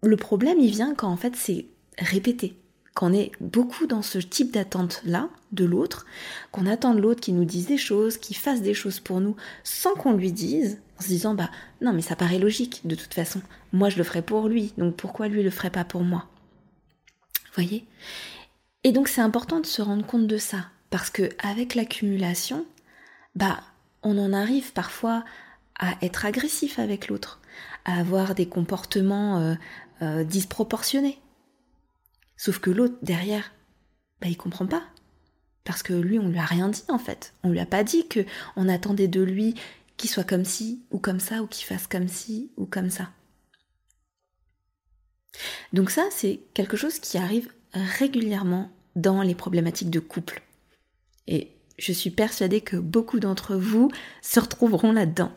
le 0.01 0.17
problème, 0.17 0.57
il 0.59 0.71
vient 0.71 0.95
quand 0.95 1.09
en 1.09 1.17
fait 1.17 1.35
c'est 1.35 1.67
répété, 1.97 2.57
qu'on 2.93 3.13
est 3.13 3.31
beaucoup 3.41 3.87
dans 3.87 4.01
ce 4.01 4.17
type 4.19 4.53
d'attente-là 4.53 5.29
de 5.51 5.65
l'autre, 5.65 6.05
qu'on 6.51 6.65
attend 6.65 6.93
de 6.93 7.01
l'autre 7.01 7.21
qu'il 7.21 7.35
nous 7.35 7.45
dise 7.45 7.67
des 7.67 7.77
choses, 7.77 8.17
qu'il 8.17 8.37
fasse 8.37 8.61
des 8.61 8.73
choses 8.73 8.99
pour 8.99 9.19
nous 9.19 9.35
sans 9.63 9.93
qu'on 9.93 10.13
lui 10.13 10.31
dise, 10.31 10.79
en 10.97 11.03
se 11.03 11.07
disant 11.07 11.35
bah 11.35 11.51
non 11.81 11.91
mais 11.93 12.01
ça 12.01 12.15
paraît 12.15 12.39
logique 12.39 12.81
de 12.85 12.95
toute 12.95 13.13
façon, 13.13 13.41
moi 13.73 13.89
je 13.89 13.97
le 13.97 14.03
ferai 14.03 14.21
pour 14.21 14.47
lui, 14.47 14.73
donc 14.77 14.95
pourquoi 14.95 15.27
lui 15.27 15.43
le 15.43 15.49
ferait 15.49 15.69
pas 15.69 15.83
pour 15.83 16.03
moi? 16.03 16.27
Voyez? 17.53 17.85
Et 18.83 18.91
donc 18.91 19.07
c'est 19.07 19.21
important 19.21 19.59
de 19.59 19.65
se 19.65 19.81
rendre 19.81 20.05
compte 20.05 20.27
de 20.27 20.37
ça, 20.37 20.67
parce 20.89 21.09
que 21.09 21.29
avec 21.39 21.75
l'accumulation, 21.75 22.65
bah 23.35 23.59
on 24.03 24.17
en 24.17 24.31
arrive 24.31 24.71
parfois 24.71 25.25
à 25.79 25.95
être 26.01 26.25
agressif 26.25 26.79
avec 26.79 27.09
l'autre, 27.09 27.41
à 27.83 27.99
avoir 27.99 28.35
des 28.35 28.45
comportements 28.45 29.39
euh, 29.39 29.55
euh, 30.01 30.23
disproportionnés. 30.23 31.19
Sauf 32.37 32.59
que 32.59 32.69
l'autre 32.69 32.97
derrière, 33.01 33.51
bah 34.21 34.27
il 34.27 34.37
comprend 34.37 34.67
pas, 34.67 34.83
parce 35.63 35.83
que 35.83 35.93
lui 35.93 36.19
on 36.19 36.29
lui 36.29 36.39
a 36.39 36.45
rien 36.45 36.69
dit 36.69 36.83
en 36.89 36.99
fait, 36.99 37.33
on 37.43 37.49
lui 37.49 37.59
a 37.59 37.65
pas 37.65 37.83
dit 37.83 38.07
que 38.07 38.25
on 38.55 38.69
attendait 38.69 39.07
de 39.07 39.21
lui 39.21 39.55
qu'il 39.97 40.09
soit 40.09 40.23
comme 40.23 40.45
ci 40.45 40.83
ou 40.91 40.99
comme 40.99 41.19
ça 41.19 41.41
ou 41.41 41.47
qu'il 41.47 41.65
fasse 41.65 41.87
comme 41.87 42.07
ci 42.07 42.51
ou 42.57 42.65
comme 42.65 42.89
ça. 42.89 43.09
Donc 45.73 45.89
ça 45.89 46.05
c'est 46.11 46.41
quelque 46.53 46.77
chose 46.77 46.99
qui 46.99 47.17
arrive 47.17 47.49
régulièrement 47.73 48.71
dans 48.95 49.21
les 49.21 49.35
problématiques 49.35 49.89
de 49.89 49.99
couple. 49.99 50.41
Et 51.27 51.51
je 51.77 51.91
suis 51.91 52.09
persuadée 52.09 52.61
que 52.61 52.77
beaucoup 52.77 53.19
d'entre 53.19 53.55
vous 53.55 53.91
se 54.21 54.39
retrouveront 54.39 54.91
là-dedans. 54.91 55.31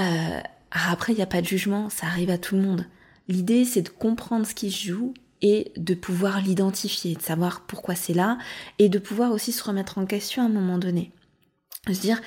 Euh, 0.00 0.40
après, 0.70 1.12
il 1.12 1.16
n'y 1.16 1.22
a 1.22 1.26
pas 1.26 1.40
de 1.40 1.46
jugement, 1.46 1.88
ça 1.90 2.06
arrive 2.06 2.30
à 2.30 2.38
tout 2.38 2.56
le 2.56 2.62
monde. 2.62 2.86
L'idée, 3.28 3.64
c'est 3.64 3.82
de 3.82 3.88
comprendre 3.88 4.46
ce 4.46 4.54
qui 4.54 4.70
se 4.70 4.86
joue 4.86 5.14
et 5.42 5.72
de 5.76 5.94
pouvoir 5.94 6.40
l'identifier, 6.40 7.14
de 7.14 7.22
savoir 7.22 7.62
pourquoi 7.62 7.94
c'est 7.94 8.14
là, 8.14 8.38
et 8.78 8.88
de 8.88 8.98
pouvoir 8.98 9.32
aussi 9.32 9.52
se 9.52 9.62
remettre 9.62 9.98
en 9.98 10.06
question 10.06 10.42
à 10.42 10.46
un 10.46 10.50
moment 10.50 10.78
donné. 10.78 11.12
Se 11.86 12.00
dire, 12.00 12.20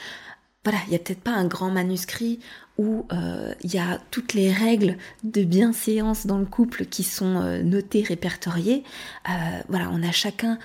voilà, 0.64 0.80
il 0.86 0.90
n'y 0.92 0.96
a 0.96 1.00
peut-être 1.00 1.22
pas 1.22 1.32
un 1.32 1.48
grand 1.48 1.72
manuscrit 1.72 2.40
où 2.78 3.06
euh, 3.12 3.54
il 3.64 3.74
y 3.74 3.80
a 3.80 4.00
toutes 4.12 4.34
les 4.34 4.52
règles 4.52 4.98
de 5.24 5.44
bienséance 5.44 6.26
dans 6.26 6.38
le 6.38 6.46
couple 6.46 6.86
qui 6.86 7.04
sont 7.04 7.42
euh, 7.42 7.62
notées, 7.64 8.04
répertoriées. 8.04 8.84
Euh, 9.30 9.32
voilà, 9.70 9.90
on 9.92 10.04
a 10.04 10.12
chacun 10.12 10.60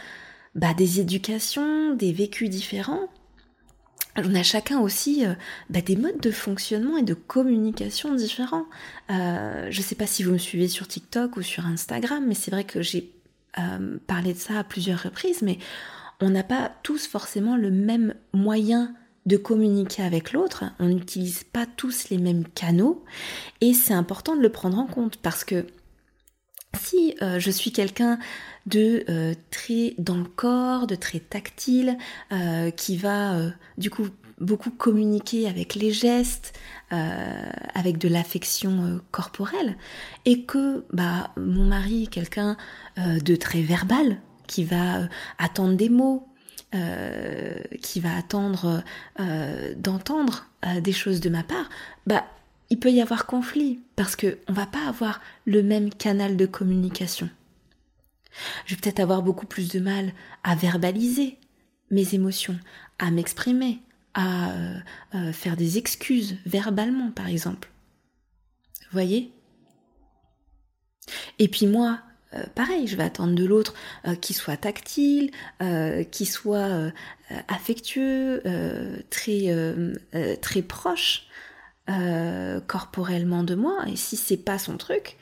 bah, 0.54 0.74
des 0.74 1.00
éducations, 1.00 1.94
des 1.94 2.12
vécus 2.12 2.50
différents. 2.50 3.08
On 4.18 4.34
a 4.34 4.42
chacun 4.42 4.80
aussi 4.80 5.24
bah, 5.70 5.80
des 5.80 5.96
modes 5.96 6.20
de 6.20 6.30
fonctionnement 6.30 6.96
et 6.96 7.02
de 7.02 7.14
communication 7.14 8.14
différents. 8.14 8.66
je 9.08 9.76
ne 9.76 9.82
sais 9.82 9.94
pas 9.94 10.06
si 10.06 10.22
vous 10.22 10.32
me 10.32 10.38
suivez 10.38 10.68
sur 10.68 10.88
TikTok 10.88 11.36
ou 11.36 11.42
sur 11.42 11.66
Instagram, 11.66 12.24
mais 12.26 12.34
c'est 12.34 12.50
vrai 12.50 12.64
que 12.64 12.82
j'ai 12.82 13.12
parlé 14.06 14.32
de 14.32 14.38
ça 14.38 14.58
à 14.58 14.64
plusieurs 14.64 15.02
reprises, 15.02 15.42
mais 15.42 15.58
on 16.20 16.30
n'a 16.30 16.42
pas 16.42 16.72
tous 16.82 17.06
forcément 17.06 17.56
le 17.56 17.70
même 17.70 18.14
moyen 18.32 18.94
de 19.26 19.36
communiquer 19.36 20.02
avec 20.02 20.32
l'autre, 20.32 20.64
on 20.78 20.86
n'utilise 20.86 21.42
pas 21.44 21.66
tous 21.66 22.10
les 22.10 22.18
mêmes 22.18 22.46
canaux 22.46 23.04
et 23.60 23.74
c'est 23.74 23.92
important 23.92 24.36
de 24.36 24.40
le 24.40 24.50
prendre 24.50 24.78
en 24.78 24.86
compte 24.86 25.16
parce 25.16 25.42
que 25.42 25.66
si 26.78 27.16
euh, 27.22 27.40
je 27.40 27.50
suis 27.50 27.72
quelqu'un 27.72 28.18
de 28.66 29.04
euh, 29.08 29.34
très 29.50 29.94
dans 29.98 30.16
le 30.16 30.24
corps, 30.24 30.86
de 30.86 30.94
très 30.94 31.20
tactile, 31.20 31.96
euh, 32.32 32.70
qui 32.70 32.96
va 32.96 33.36
du 33.78 33.90
coup 33.90 34.08
beaucoup 34.38 34.70
communiquer 34.70 35.48
avec 35.48 35.74
les 35.74 35.92
gestes, 35.92 36.52
avec 36.90 37.96
de 37.96 38.08
l'affection 38.08 39.00
corporelle, 39.10 39.76
et 40.26 40.42
que 40.42 40.84
bah 40.92 41.30
mon 41.38 41.64
mari 41.64 42.04
est 42.04 42.08
quelqu'un 42.08 42.56
de 42.98 43.36
très 43.36 43.62
verbal, 43.62 44.18
qui 44.46 44.64
va 44.64 45.08
attendre 45.38 45.74
des 45.74 45.88
mots, 45.88 46.28
euh, 46.74 47.54
qui 47.80 48.00
va 48.00 48.16
attendre 48.16 48.82
euh, 49.20 49.72
d'entendre 49.76 50.46
euh, 50.66 50.80
des 50.80 50.92
choses 50.92 51.20
de 51.20 51.30
ma 51.30 51.44
part, 51.44 51.68
bah 52.06 52.24
il 52.70 52.80
peut 52.80 52.90
y 52.90 53.00
avoir 53.00 53.24
conflit 53.26 53.78
parce 53.94 54.16
que 54.16 54.38
on 54.48 54.52
va 54.52 54.66
pas 54.66 54.84
avoir 54.88 55.20
le 55.46 55.62
même 55.62 55.90
canal 55.90 56.36
de 56.36 56.44
communication. 56.44 57.30
Je 58.64 58.74
vais 58.74 58.80
peut-être 58.80 59.00
avoir 59.00 59.22
beaucoup 59.22 59.46
plus 59.46 59.68
de 59.68 59.80
mal 59.80 60.12
à 60.44 60.54
verbaliser 60.54 61.38
mes 61.90 62.14
émotions, 62.14 62.58
à 62.98 63.10
m'exprimer, 63.10 63.80
à 64.14 64.50
euh, 64.50 64.74
euh, 65.14 65.32
faire 65.32 65.56
des 65.56 65.78
excuses 65.78 66.36
verbalement, 66.46 67.10
par 67.10 67.28
exemple. 67.28 67.68
Vous 68.82 68.92
voyez? 68.92 69.30
Et 71.38 71.48
puis 71.48 71.66
moi, 71.66 72.00
euh, 72.34 72.42
pareil, 72.54 72.86
je 72.86 72.96
vais 72.96 73.04
attendre 73.04 73.34
de 73.34 73.44
l'autre 73.44 73.74
qu'il 74.20 74.34
soit 74.34 74.56
tactile, 74.56 75.30
qu'il 76.10 76.28
soit 76.28 76.92
affectueux, 77.48 78.42
très, 79.10 80.36
très 80.40 80.62
proche 80.62 81.26
corporellement 82.66 83.44
de 83.44 83.54
moi. 83.54 83.84
Et 83.86 83.96
si 83.96 84.16
c'est 84.16 84.36
pas 84.36 84.58
son 84.58 84.76
truc, 84.76 85.16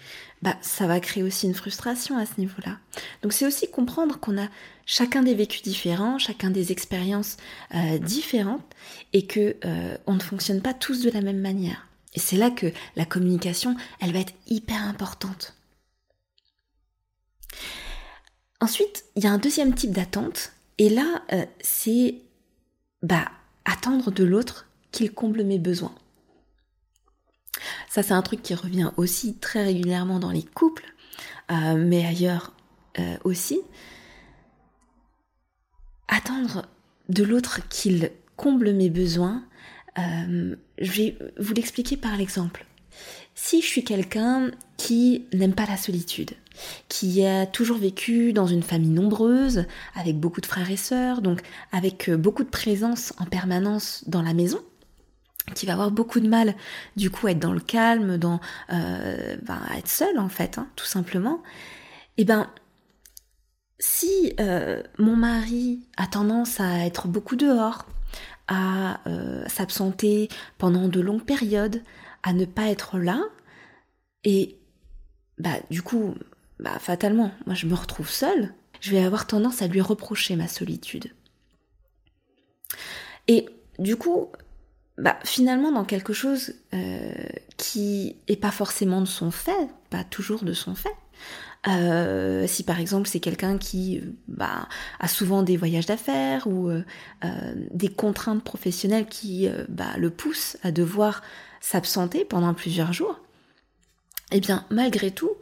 bah, 0.44 0.59
ça 0.61 0.87
va 0.87 1.00
créer 1.00 1.22
aussi 1.22 1.46
une 1.46 1.54
frustration 1.54 2.18
à 2.18 2.26
ce 2.26 2.38
niveau-là. 2.38 2.76
Donc 3.22 3.33
c'est 3.33 3.46
aussi 3.46 3.70
comprendre 3.70 4.20
qu'on 4.20 4.37
a 4.37 4.48
chacun 4.85 5.22
des 5.22 5.35
vécus 5.35 5.62
différents, 5.62 6.18
chacun 6.18 6.50
des 6.50 6.70
expériences 6.70 7.38
euh, 7.74 7.96
différentes, 7.96 8.61
et 9.14 9.26
que 9.26 9.57
euh, 9.64 9.96
on 10.07 10.12
ne 10.12 10.20
fonctionne 10.20 10.61
pas 10.61 10.74
tous 10.74 11.00
de 11.00 11.09
la 11.09 11.22
même 11.22 11.40
manière. 11.40 11.88
Et 12.12 12.20
c'est 12.20 12.37
là 12.37 12.50
que 12.50 12.66
la 12.94 13.07
communication, 13.07 13.74
elle 14.00 14.12
va 14.12 14.18
être 14.18 14.35
hyper 14.46 14.83
importante. 14.83 15.54
Ensuite, 18.61 19.07
il 19.16 19.24
y 19.24 19.26
a 19.26 19.33
un 19.33 19.38
deuxième 19.38 19.74
type 19.74 19.92
d'attente, 19.92 20.52
et 20.76 20.90
là, 20.90 21.22
euh, 21.33 21.46
c'est 21.62 22.16
bah, 23.02 23.30
attendre 23.64 24.11
de 24.11 24.24
l'autre 24.24 24.66
qu'il 24.92 25.11
comble 25.11 25.42
mes 25.42 25.59
besoins. 25.59 25.94
Ça, 27.88 28.03
c'est 28.03 28.12
un 28.12 28.22
truc 28.22 28.42
qui 28.42 28.55
revient 28.55 28.90
aussi 28.96 29.37
très 29.37 29.64
régulièrement 29.64 30.18
dans 30.18 30.31
les 30.31 30.42
couples, 30.42 30.94
euh, 31.50 31.77
mais 31.77 32.05
ailleurs 32.05 32.53
euh, 32.98 33.16
aussi. 33.24 33.61
Attendre 36.09 36.66
de 37.09 37.24
l'autre 37.24 37.66
qu'il 37.68 38.11
comble 38.37 38.72
mes 38.72 38.90
besoins, 38.90 39.44
euh, 39.98 40.57
je 40.79 40.92
vais 40.92 41.18
vous 41.38 41.55
l'expliquer 41.55 41.96
par 41.96 42.16
l'exemple. 42.16 42.66
Si 43.35 43.62
je 43.62 43.66
suis 43.66 43.85
quelqu'un 43.85 44.50
qui 44.77 45.27
n'aime 45.33 45.55
pas 45.55 45.66
la 45.66 45.77
solitude, 45.77 46.33
qui 46.88 47.24
a 47.24 47.46
toujours 47.46 47.79
vécu 47.79 48.33
dans 48.33 48.46
une 48.46 48.62
famille 48.62 48.90
nombreuse, 48.90 49.66
avec 49.96 50.18
beaucoup 50.18 50.40
de 50.40 50.46
frères 50.46 50.70
et 50.70 50.77
sœurs, 50.77 51.20
donc 51.20 51.42
avec 51.72 52.11
beaucoup 52.11 52.44
de 52.44 52.48
présence 52.48 53.12
en 53.18 53.24
permanence 53.24 54.05
dans 54.07 54.22
la 54.22 54.35
maison, 54.35 54.61
qui 55.54 55.66
va 55.66 55.74
avoir 55.74 55.90
beaucoup 55.90 56.20
de 56.20 56.28
mal 56.28 56.54
du 56.96 57.11
coup 57.11 57.26
à 57.26 57.33
être 57.33 57.38
dans 57.38 57.52
le 57.52 57.61
calme, 57.61 58.16
dans 58.16 58.40
euh, 58.72 59.37
ben, 59.42 59.61
à 59.68 59.78
être 59.78 59.88
seul 59.88 60.18
en 60.18 60.28
fait, 60.28 60.59
hein, 60.59 60.68
tout 60.76 60.87
simplement. 60.87 61.42
Et 62.16 62.22
eh 62.22 62.24
ben 62.24 62.48
si 63.78 64.35
euh, 64.40 64.83
mon 64.98 65.16
mari 65.16 65.80
a 65.96 66.07
tendance 66.07 66.61
à 66.61 66.87
être 66.87 67.09
beaucoup 67.09 67.37
dehors, 67.37 67.87
à 68.46 69.00
euh, 69.09 69.46
s'absenter 69.48 70.28
pendant 70.59 70.88
de 70.88 71.00
longues 71.00 71.24
périodes, 71.24 71.83
à 72.22 72.33
ne 72.33 72.44
pas 72.44 72.68
être 72.68 72.98
là, 72.98 73.20
et 74.22 74.59
bah 75.38 75.57
du 75.70 75.83
coup, 75.83 76.14
bah 76.61 76.78
fatalement, 76.78 77.33
moi 77.46 77.54
je 77.54 77.66
me 77.66 77.74
retrouve 77.74 78.09
seule, 78.09 78.54
je 78.80 78.92
vais 78.92 79.04
avoir 79.04 79.26
tendance 79.26 79.61
à 79.61 79.66
lui 79.66 79.80
reprocher 79.80 80.37
ma 80.37 80.48
solitude. 80.48 81.12
Et 83.28 83.46
du 83.78 83.96
coup, 83.96 84.30
bah, 84.96 85.18
finalement 85.24 85.72
dans 85.72 85.85
quelque 85.85 86.12
chose 86.12 86.54
euh, 86.72 87.12
qui 87.57 88.16
est 88.28 88.37
pas 88.37 88.52
forcément 88.52 89.00
de 89.00 89.07
son 89.07 89.30
fait, 89.30 89.68
pas 89.90 90.04
toujours 90.04 90.44
de 90.44 90.52
son 90.52 90.74
fait. 90.74 90.94
Euh, 91.66 92.46
si 92.46 92.62
par 92.62 92.78
exemple 92.78 93.09
c'est 93.09 93.20
quelqu'un 93.20 93.57
qui 93.57 94.02
bah, 94.28 94.68
a 95.00 95.09
souvent 95.09 95.42
des 95.42 95.57
voyages 95.57 95.87
d'affaires 95.87 96.46
ou 96.46 96.68
euh, 96.68 96.83
des 97.70 97.88
contraintes 97.88 98.44
professionnelles 98.44 99.07
qui 99.07 99.48
bah, 99.68 99.96
le 99.96 100.11
poussent 100.11 100.59
à 100.62 100.72
devoir 100.72 101.22
s'absenter 101.61 102.24
pendant 102.24 102.52
plusieurs 102.52 102.92
jours, 102.92 103.18
eh 104.30 104.40
bien 104.40 104.66
malgré 104.70 105.11
tout, 105.11 105.33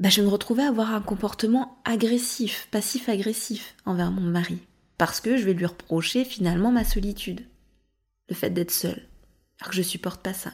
bah, 0.00 0.08
je 0.08 0.22
me 0.22 0.28
retrouvais 0.28 0.64
à 0.64 0.68
avoir 0.68 0.94
un 0.94 1.02
comportement 1.02 1.78
agressif, 1.84 2.66
passif-agressif 2.72 3.76
envers 3.84 4.10
mon 4.10 4.22
mari, 4.22 4.58
parce 4.98 5.20
que 5.20 5.36
je 5.36 5.44
vais 5.44 5.52
lui 5.52 5.66
reprocher 5.66 6.24
finalement 6.24 6.72
ma 6.72 6.84
solitude 6.84 7.42
le 8.28 8.34
fait 8.34 8.50
d'être 8.50 8.70
seule, 8.70 9.08
alors 9.60 9.70
que 9.70 9.76
je 9.76 9.82
supporte 9.82 10.22
pas 10.22 10.34
ça. 10.34 10.52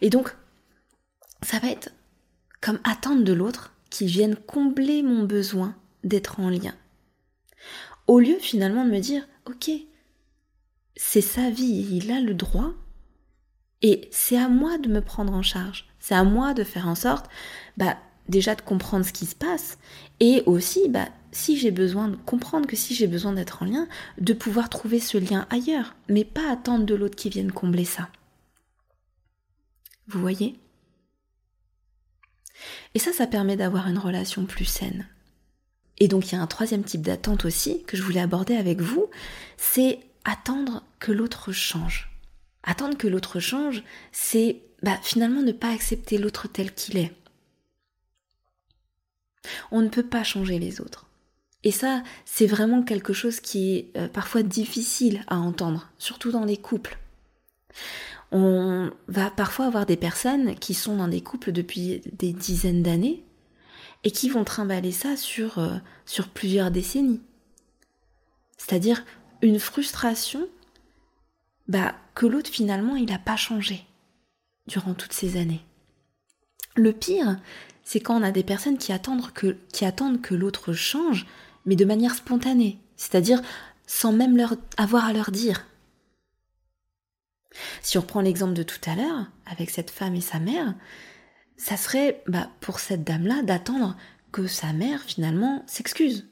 Et 0.00 0.10
donc, 0.10 0.34
ça 1.42 1.58
va 1.58 1.68
être 1.68 1.90
comme 2.60 2.80
attendre 2.84 3.24
de 3.24 3.32
l'autre 3.32 3.74
qui 3.90 4.06
vienne 4.06 4.36
combler 4.36 5.02
mon 5.02 5.24
besoin 5.24 5.76
d'être 6.04 6.40
en 6.40 6.50
lien. 6.50 6.74
Au 8.06 8.20
lieu 8.20 8.38
finalement 8.38 8.84
de 8.84 8.90
me 8.90 9.00
dire, 9.00 9.26
ok, 9.46 9.70
c'est 10.96 11.20
sa 11.20 11.50
vie, 11.50 11.86
il 11.90 12.10
a 12.10 12.20
le 12.20 12.34
droit, 12.34 12.72
et 13.82 14.08
c'est 14.10 14.36
à 14.36 14.48
moi 14.48 14.78
de 14.78 14.88
me 14.88 15.00
prendre 15.00 15.32
en 15.32 15.42
charge, 15.42 15.88
c'est 15.98 16.14
à 16.14 16.24
moi 16.24 16.54
de 16.54 16.64
faire 16.64 16.88
en 16.88 16.94
sorte, 16.94 17.30
bah, 17.76 17.98
déjà 18.30 18.54
de 18.54 18.62
comprendre 18.62 19.04
ce 19.04 19.12
qui 19.12 19.26
se 19.26 19.34
passe, 19.34 19.78
et 20.20 20.42
aussi, 20.46 20.88
bah, 20.88 21.08
si 21.32 21.58
j'ai 21.58 21.70
besoin 21.70 22.08
de 22.08 22.16
comprendre 22.16 22.66
que 22.66 22.76
si 22.76 22.94
j'ai 22.94 23.06
besoin 23.06 23.32
d'être 23.32 23.62
en 23.62 23.66
lien, 23.66 23.88
de 24.18 24.32
pouvoir 24.32 24.68
trouver 24.68 25.00
ce 25.00 25.18
lien 25.18 25.46
ailleurs, 25.50 25.94
mais 26.08 26.24
pas 26.24 26.50
attendre 26.50 26.86
de 26.86 26.94
l'autre 26.94 27.16
qui 27.16 27.28
vienne 27.28 27.52
combler 27.52 27.84
ça. 27.84 28.08
Vous 30.08 30.20
voyez? 30.20 30.58
Et 32.94 32.98
ça, 32.98 33.12
ça 33.12 33.26
permet 33.26 33.56
d'avoir 33.56 33.88
une 33.88 33.98
relation 33.98 34.44
plus 34.44 34.64
saine. 34.64 35.06
Et 35.98 36.08
donc 36.08 36.32
il 36.32 36.34
y 36.34 36.38
a 36.38 36.42
un 36.42 36.46
troisième 36.46 36.82
type 36.82 37.02
d'attente 37.02 37.44
aussi 37.44 37.82
que 37.84 37.96
je 37.96 38.02
voulais 38.02 38.20
aborder 38.20 38.56
avec 38.56 38.80
vous, 38.80 39.08
c'est 39.58 40.00
attendre 40.24 40.82
que 40.98 41.12
l'autre 41.12 41.52
change. 41.52 42.10
Attendre 42.62 42.96
que 42.96 43.06
l'autre 43.06 43.38
change, 43.38 43.82
c'est 44.10 44.62
bah, 44.82 44.98
finalement 45.02 45.42
ne 45.42 45.52
pas 45.52 45.70
accepter 45.70 46.18
l'autre 46.18 46.48
tel 46.48 46.74
qu'il 46.74 46.96
est. 46.96 47.12
On 49.70 49.80
ne 49.80 49.88
peut 49.88 50.06
pas 50.06 50.24
changer 50.24 50.58
les 50.58 50.80
autres. 50.80 51.06
Et 51.62 51.72
ça, 51.72 52.02
c'est 52.24 52.46
vraiment 52.46 52.82
quelque 52.82 53.12
chose 53.12 53.40
qui 53.40 53.76
est 53.76 53.96
euh, 53.96 54.08
parfois 54.08 54.42
difficile 54.42 55.22
à 55.26 55.38
entendre, 55.38 55.90
surtout 55.98 56.32
dans 56.32 56.44
les 56.44 56.56
couples. 56.56 56.98
On 58.32 58.90
va 59.08 59.30
parfois 59.30 59.66
avoir 59.66 59.86
des 59.86 59.96
personnes 59.96 60.54
qui 60.54 60.74
sont 60.74 60.96
dans 60.96 61.08
des 61.08 61.20
couples 61.20 61.52
depuis 61.52 62.00
des 62.12 62.32
dizaines 62.32 62.82
d'années 62.82 63.24
et 64.04 64.10
qui 64.10 64.30
vont 64.30 64.44
trimballer 64.44 64.92
ça 64.92 65.16
sur, 65.16 65.58
euh, 65.58 65.76
plusieurs 66.32 66.70
décennies. 66.70 67.20
C'est-à-dire 68.56 69.04
une 69.42 69.58
frustration 69.58 70.48
bah, 71.68 71.94
que 72.14 72.26
l'autre 72.26 72.50
finalement 72.50 72.96
il 72.96 73.06
n'a 73.06 73.18
pas 73.18 73.36
changé 73.36 73.84
durant 74.66 74.94
toutes 74.94 75.12
ces 75.12 75.36
années. 75.36 75.64
Le 76.76 76.92
pire, 76.92 77.38
c'est 77.84 78.00
quand 78.00 78.18
on 78.18 78.22
a 78.22 78.30
des 78.30 78.44
personnes 78.44 78.78
qui 78.78 78.92
attendent 78.92 79.32
que, 79.32 80.34
l'autre 80.34 80.72
change 80.72 81.26
mais 81.66 81.76
de 81.76 81.84
manière 81.84 82.14
spontanée, 82.14 82.78
c'est-à-dire 82.96 83.42
sans 83.86 84.12
même 84.12 84.36
leur 84.36 84.54
avoir 84.76 85.04
à 85.04 85.12
leur 85.12 85.30
dire. 85.30 85.66
Si 87.82 87.98
on 87.98 88.00
reprend 88.00 88.20
l'exemple 88.20 88.54
de 88.54 88.62
tout 88.62 88.80
à 88.86 88.94
l'heure, 88.94 89.26
avec 89.44 89.70
cette 89.70 89.90
femme 89.90 90.14
et 90.14 90.20
sa 90.20 90.38
mère, 90.38 90.74
ça 91.56 91.76
serait 91.76 92.22
bah, 92.26 92.48
pour 92.60 92.78
cette 92.80 93.04
dame-là 93.04 93.42
d'attendre 93.42 93.96
que 94.32 94.46
sa 94.46 94.72
mère 94.72 95.02
finalement 95.02 95.64
s'excuse. 95.66 96.29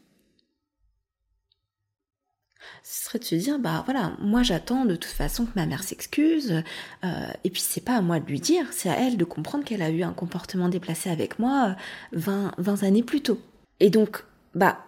Ce 2.83 3.05
serait 3.05 3.19
de 3.19 3.25
se 3.25 3.35
dire, 3.35 3.59
bah 3.59 3.83
voilà, 3.85 4.13
moi 4.19 4.43
j'attends 4.43 4.85
de 4.85 4.97
toute 4.97 5.11
façon 5.11 5.47
que 5.47 5.53
ma 5.57 5.67
mère 5.67 5.83
s'excuse, 5.83 6.63
euh, 7.05 7.27
et 7.45 7.51
puis 7.51 7.61
c'est 7.61 7.81
pas 7.81 7.97
à 7.97 8.01
moi 8.01 8.21
de 8.21 8.27
lui 8.27 8.41
dire, 8.41 8.67
c'est 8.73 8.89
à 8.89 8.99
elle 9.01 9.17
de 9.17 9.25
comprendre 9.25 9.65
qu'elle 9.65 9.83
a 9.83 9.91
eu 9.91 10.03
un 10.03 10.13
comportement 10.13 10.69
déplacé 10.69 11.11
avec 11.11 11.39
moi 11.39 11.77
20, 12.13 12.53
20 12.59 12.83
années 12.83 13.03
plus 13.03 13.23
tôt. 13.23 13.41
Et 13.81 13.91
donc, 13.91 14.25
bah, 14.55 14.85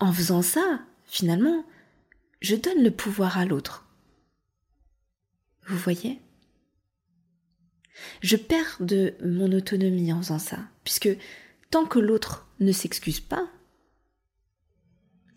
en 0.00 0.12
faisant 0.12 0.42
ça, 0.42 0.80
finalement, 1.04 1.64
je 2.40 2.56
donne 2.56 2.82
le 2.82 2.90
pouvoir 2.90 3.38
à 3.38 3.44
l'autre. 3.44 3.86
Vous 5.66 5.76
voyez? 5.76 6.20
Je 8.22 8.36
perds 8.36 8.76
de 8.80 9.14
mon 9.24 9.52
autonomie 9.52 10.12
en 10.12 10.18
faisant 10.22 10.38
ça, 10.38 10.58
puisque 10.84 11.10
tant 11.70 11.84
que 11.84 11.98
l'autre 11.98 12.48
ne 12.60 12.72
s'excuse 12.72 13.20
pas, 13.20 13.46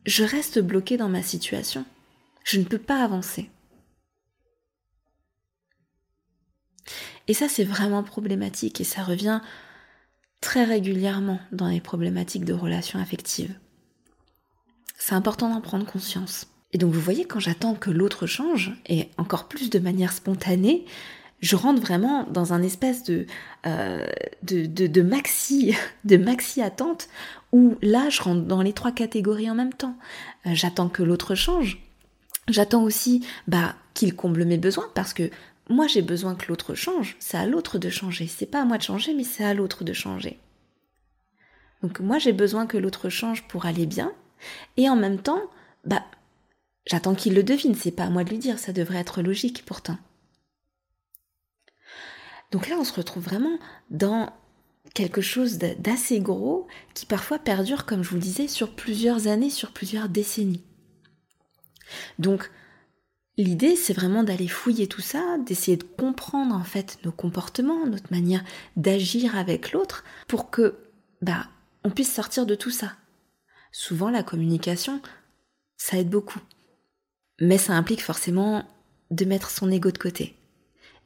je 0.05 0.23
reste 0.23 0.59
bloqué 0.59 0.97
dans 0.97 1.09
ma 1.09 1.23
situation. 1.23 1.85
Je 2.43 2.59
ne 2.59 2.65
peux 2.65 2.77
pas 2.77 3.03
avancer. 3.03 3.49
Et 7.27 7.33
ça, 7.33 7.47
c'est 7.47 7.63
vraiment 7.63 8.03
problématique 8.03 8.81
et 8.81 8.83
ça 8.83 9.03
revient 9.03 9.39
très 10.41 10.65
régulièrement 10.65 11.39
dans 11.53 11.69
les 11.69 11.79
problématiques 11.79 12.43
de 12.43 12.53
relations 12.53 12.99
affectives. 12.99 13.55
C'est 14.97 15.15
important 15.15 15.49
d'en 15.49 15.61
prendre 15.61 15.85
conscience. 15.85 16.47
Et 16.73 16.77
donc 16.77 16.91
vous 16.91 16.99
voyez, 16.99 17.25
quand 17.25 17.39
j'attends 17.39 17.75
que 17.75 17.91
l'autre 17.91 18.27
change, 18.27 18.71
et 18.87 19.09
encore 19.17 19.47
plus 19.47 19.69
de 19.69 19.79
manière 19.79 20.11
spontanée, 20.11 20.85
je 21.43 21.57
rentre 21.57 21.81
vraiment 21.81 22.23
dans 22.31 22.53
un 22.53 22.63
espèce 22.63 23.03
de, 23.03 23.27
euh, 23.67 24.07
de, 24.43 24.65
de, 24.65 25.01
maxi, 25.01 25.75
de 26.05 26.15
maxi 26.15 26.61
attente 26.61 27.09
où 27.51 27.75
là, 27.81 28.09
je 28.09 28.21
rentre 28.21 28.43
dans 28.43 28.61
les 28.61 28.71
trois 28.71 28.93
catégories 28.93 29.51
en 29.51 29.55
même 29.55 29.73
temps. 29.73 29.97
Euh, 30.47 30.51
j'attends 30.53 30.87
que 30.87 31.03
l'autre 31.03 31.35
change. 31.35 31.79
J'attends 32.47 32.83
aussi 32.83 33.27
bah, 33.47 33.75
qu'il 33.93 34.15
comble 34.15 34.45
mes 34.45 34.57
besoins 34.57 34.89
parce 34.95 35.13
que 35.13 35.29
moi 35.69 35.85
j'ai 35.87 36.01
besoin 36.01 36.35
que 36.35 36.47
l'autre 36.47 36.75
change. 36.75 37.17
C'est 37.19 37.37
à 37.37 37.45
l'autre 37.45 37.77
de 37.77 37.89
changer. 37.89 38.27
C'est 38.27 38.45
pas 38.45 38.61
à 38.61 38.65
moi 38.65 38.77
de 38.77 38.83
changer, 38.83 39.13
mais 39.13 39.25
c'est 39.25 39.43
à 39.43 39.53
l'autre 39.53 39.83
de 39.83 39.91
changer. 39.91 40.39
Donc 41.81 41.99
moi 41.99 42.19
j'ai 42.19 42.33
besoin 42.33 42.67
que 42.67 42.77
l'autre 42.77 43.09
change 43.09 43.43
pour 43.49 43.65
aller 43.65 43.85
bien. 43.85 44.13
Et 44.77 44.89
en 44.89 44.95
même 44.95 45.19
temps, 45.19 45.41
bah, 45.83 46.03
j'attends 46.85 47.15
qu'il 47.15 47.33
le 47.33 47.43
devine. 47.43 47.75
C'est 47.75 47.91
pas 47.91 48.05
à 48.05 48.09
moi 48.09 48.23
de 48.23 48.29
lui 48.29 48.37
dire. 48.37 48.59
Ça 48.59 48.71
devrait 48.71 48.99
être 48.99 49.21
logique 49.21 49.65
pourtant. 49.65 49.97
Donc 52.53 52.69
là, 52.69 52.75
on 52.79 52.83
se 52.83 52.93
retrouve 52.93 53.23
vraiment 53.23 53.57
dans 53.89 54.31
quelque 54.93 55.21
chose 55.21 55.57
d'assez 55.57 56.19
gros 56.19 56.67
qui 56.93 57.07
parfois 57.07 57.39
perdure, 57.39 57.85
comme 57.85 58.03
je 58.03 58.09
vous 58.09 58.17
le 58.17 58.21
disais, 58.21 58.47
sur 58.47 58.75
plusieurs 58.75 59.25
années, 59.27 59.49
sur 59.49 59.71
plusieurs 59.71 60.07
décennies. 60.07 60.63
Donc, 62.19 62.51
l'idée, 63.39 63.75
c'est 63.75 63.93
vraiment 63.93 64.23
d'aller 64.23 64.47
fouiller 64.47 64.85
tout 64.85 65.01
ça, 65.01 65.37
d'essayer 65.39 65.77
de 65.77 65.83
comprendre 65.83 66.53
en 66.53 66.63
fait 66.63 66.99
nos 67.03 67.11
comportements, 67.11 67.87
notre 67.87 68.11
manière 68.11 68.43
d'agir 68.77 69.35
avec 69.35 69.71
l'autre, 69.71 70.03
pour 70.27 70.51
que, 70.51 70.77
bah, 71.23 71.47
on 71.83 71.89
puisse 71.89 72.13
sortir 72.13 72.45
de 72.45 72.53
tout 72.53 72.69
ça. 72.69 72.93
Souvent, 73.71 74.11
la 74.11 74.21
communication, 74.21 75.01
ça 75.75 75.97
aide 75.97 76.09
beaucoup. 76.11 76.39
Mais 77.41 77.57
ça 77.57 77.73
implique 77.73 78.03
forcément 78.03 78.63
de 79.09 79.25
mettre 79.25 79.49
son 79.49 79.71
ego 79.71 79.89
de 79.89 79.97
côté. 79.97 80.35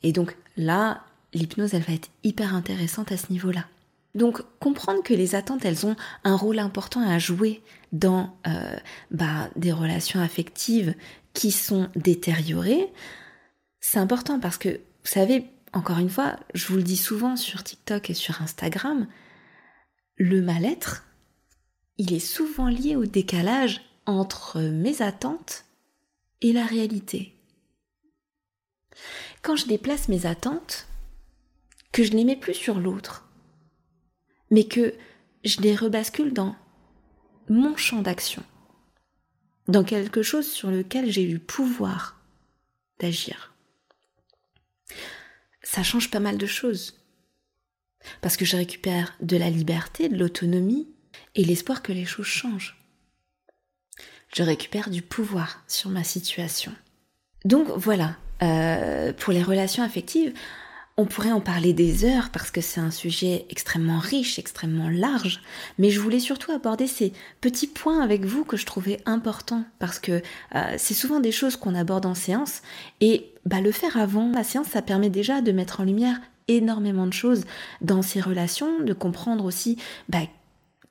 Et 0.04 0.12
donc 0.12 0.36
là, 0.58 1.06
l'hypnose, 1.34 1.74
elle 1.74 1.84
va 1.84 1.94
être 1.94 2.10
hyper 2.24 2.54
intéressante 2.54 3.12
à 3.12 3.18
ce 3.18 3.32
niveau-là. 3.32 3.66
Donc 4.16 4.42
comprendre 4.60 5.04
que 5.04 5.14
les 5.14 5.36
attentes, 5.36 5.66
elles 5.66 5.86
ont 5.86 5.96
un 6.24 6.36
rôle 6.36 6.60
important 6.60 7.08
à 7.08 7.20
jouer 7.20 7.62
dans 7.92 8.36
euh, 8.48 8.76
bah, 9.12 9.50
des 9.56 9.72
relations 9.72 10.20
affectives 10.20 10.96
qui 11.34 11.52
sont 11.52 11.90
détériorées, 11.96 12.92
c'est 13.80 14.00
important 14.00 14.40
parce 14.40 14.58
que, 14.58 14.70
vous 14.70 15.12
savez, 15.12 15.46
encore 15.72 16.00
une 16.00 16.10
fois, 16.10 16.38
je 16.54 16.68
vous 16.68 16.78
le 16.78 16.84
dis 16.84 16.98
souvent 16.98 17.36
sur 17.36 17.64
TikTok 17.64 18.10
et 18.10 18.14
sur 18.14 18.42
Instagram, 18.42 19.08
le 20.16 20.42
mal-être, 20.42 21.06
il 21.98 22.14
est 22.14 22.20
souvent 22.20 22.68
lié 22.68 22.96
au 22.96 23.06
décalage 23.06 23.82
entre 24.06 24.60
mes 24.62 25.02
attentes 25.02 25.66
et 26.42 26.54
la 26.54 26.66
réalité. 26.66 27.36
Quand 29.42 29.56
je 29.56 29.68
déplace 29.68 30.10
mes 30.10 30.26
attentes, 30.26 30.87
que 31.92 32.04
je 32.04 32.16
mets 32.16 32.36
plus 32.36 32.54
sur 32.54 32.80
l'autre, 32.80 33.28
mais 34.52 34.66
que 34.66 34.94
je 35.44 35.62
les 35.62 35.76
rebascule 35.76 36.34
dans 36.34 36.56
mon 37.50 37.76
champ 37.78 38.02
d'action, 38.02 38.44
dans 39.68 39.84
quelque 39.84 40.22
chose 40.22 40.50
sur 40.50 40.70
lequel 40.70 41.12
j'ai 41.12 41.24
eu 41.24 41.40
pouvoir 41.40 42.22
d'agir. 43.00 43.54
Ça 45.62 45.84
change 45.84 46.10
pas 46.10 46.20
mal 46.20 46.38
de 46.38 46.46
choses. 46.46 46.96
Parce 48.22 48.38
que 48.38 48.46
je 48.46 48.56
récupère 48.56 49.16
de 49.22 49.36
la 49.38 49.50
liberté, 49.50 50.08
de 50.08 50.18
l'autonomie 50.18 50.88
et 51.36 51.44
l'espoir 51.44 51.82
que 51.82 51.92
les 51.92 52.06
choses 52.06 52.26
changent. 52.26 52.78
Je 54.34 54.44
récupère 54.44 54.90
du 54.90 55.02
pouvoir 55.02 55.64
sur 55.68 55.90
ma 55.90 56.04
situation. 56.04 56.74
Donc 57.44 57.68
voilà, 57.70 58.18
euh, 58.44 59.14
pour 59.14 59.34
les 59.34 59.44
relations 59.44 59.84
affectives, 59.84 60.34
on 61.00 61.06
pourrait 61.06 61.32
en 61.32 61.42
parler 61.42 61.74
des 61.74 62.06
heures 62.06 62.32
parce 62.32 62.50
que 62.50 62.60
c'est 62.60 62.80
un 62.80 62.90
sujet 62.90 63.46
extrêmement 63.52 64.00
riche, 64.00 64.40
extrêmement 64.40 64.90
large, 64.90 65.42
mais 65.78 65.92
je 65.92 66.00
voulais 66.00 66.20
surtout 66.20 66.52
aborder 66.52 66.88
ces 66.88 67.14
petits 67.40 67.68
points 67.68 68.02
avec 68.02 68.26
vous 68.26 68.44
que 68.44 68.58
je 68.58 68.66
trouvais 68.66 69.00
importants 69.06 69.64
parce 69.78 70.00
que 70.00 70.24
euh, 70.56 70.76
c'est 70.78 70.96
souvent 70.96 71.20
des 71.20 71.32
choses 71.32 71.56
qu'on 71.56 71.76
aborde 71.76 72.08
en 72.08 72.16
séance 72.16 72.64
et 73.00 73.32
bah, 73.46 73.62
le 73.62 73.72
faire 73.72 73.98
avant 73.98 74.32
la 74.32 74.44
séance, 74.44 74.68
ça 74.68 74.82
permet 74.82 75.12
déjà 75.12 75.42
de 75.42 75.52
mettre 75.52 75.82
en 75.82 75.84
lumière 75.84 76.20
énormément 76.48 77.06
de 77.06 77.14
choses 77.14 77.46
dans 77.82 78.02
ces 78.02 78.20
relations, 78.20 78.80
de 78.80 78.94
comprendre 78.94 79.46
aussi 79.46 79.78
bah, 80.10 80.22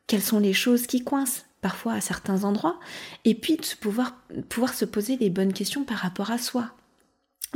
quelles 0.07 0.23
sont 0.23 0.38
les 0.38 0.53
choses 0.53 0.87
qui 0.87 1.03
coincent 1.03 1.42
parfois 1.62 1.95
à 1.95 2.01
certains 2.01 2.45
endroits, 2.45 2.79
et 3.25 3.35
puis 3.35 3.57
de 3.57 3.66
pouvoir, 3.81 4.14
pouvoir 4.49 4.73
se 4.73 4.85
poser 4.85 5.16
les 5.16 5.31
bonnes 5.31 5.53
questions 5.53 5.83
par 5.83 5.97
rapport 5.97 6.31
à 6.31 6.38
soi 6.38 6.71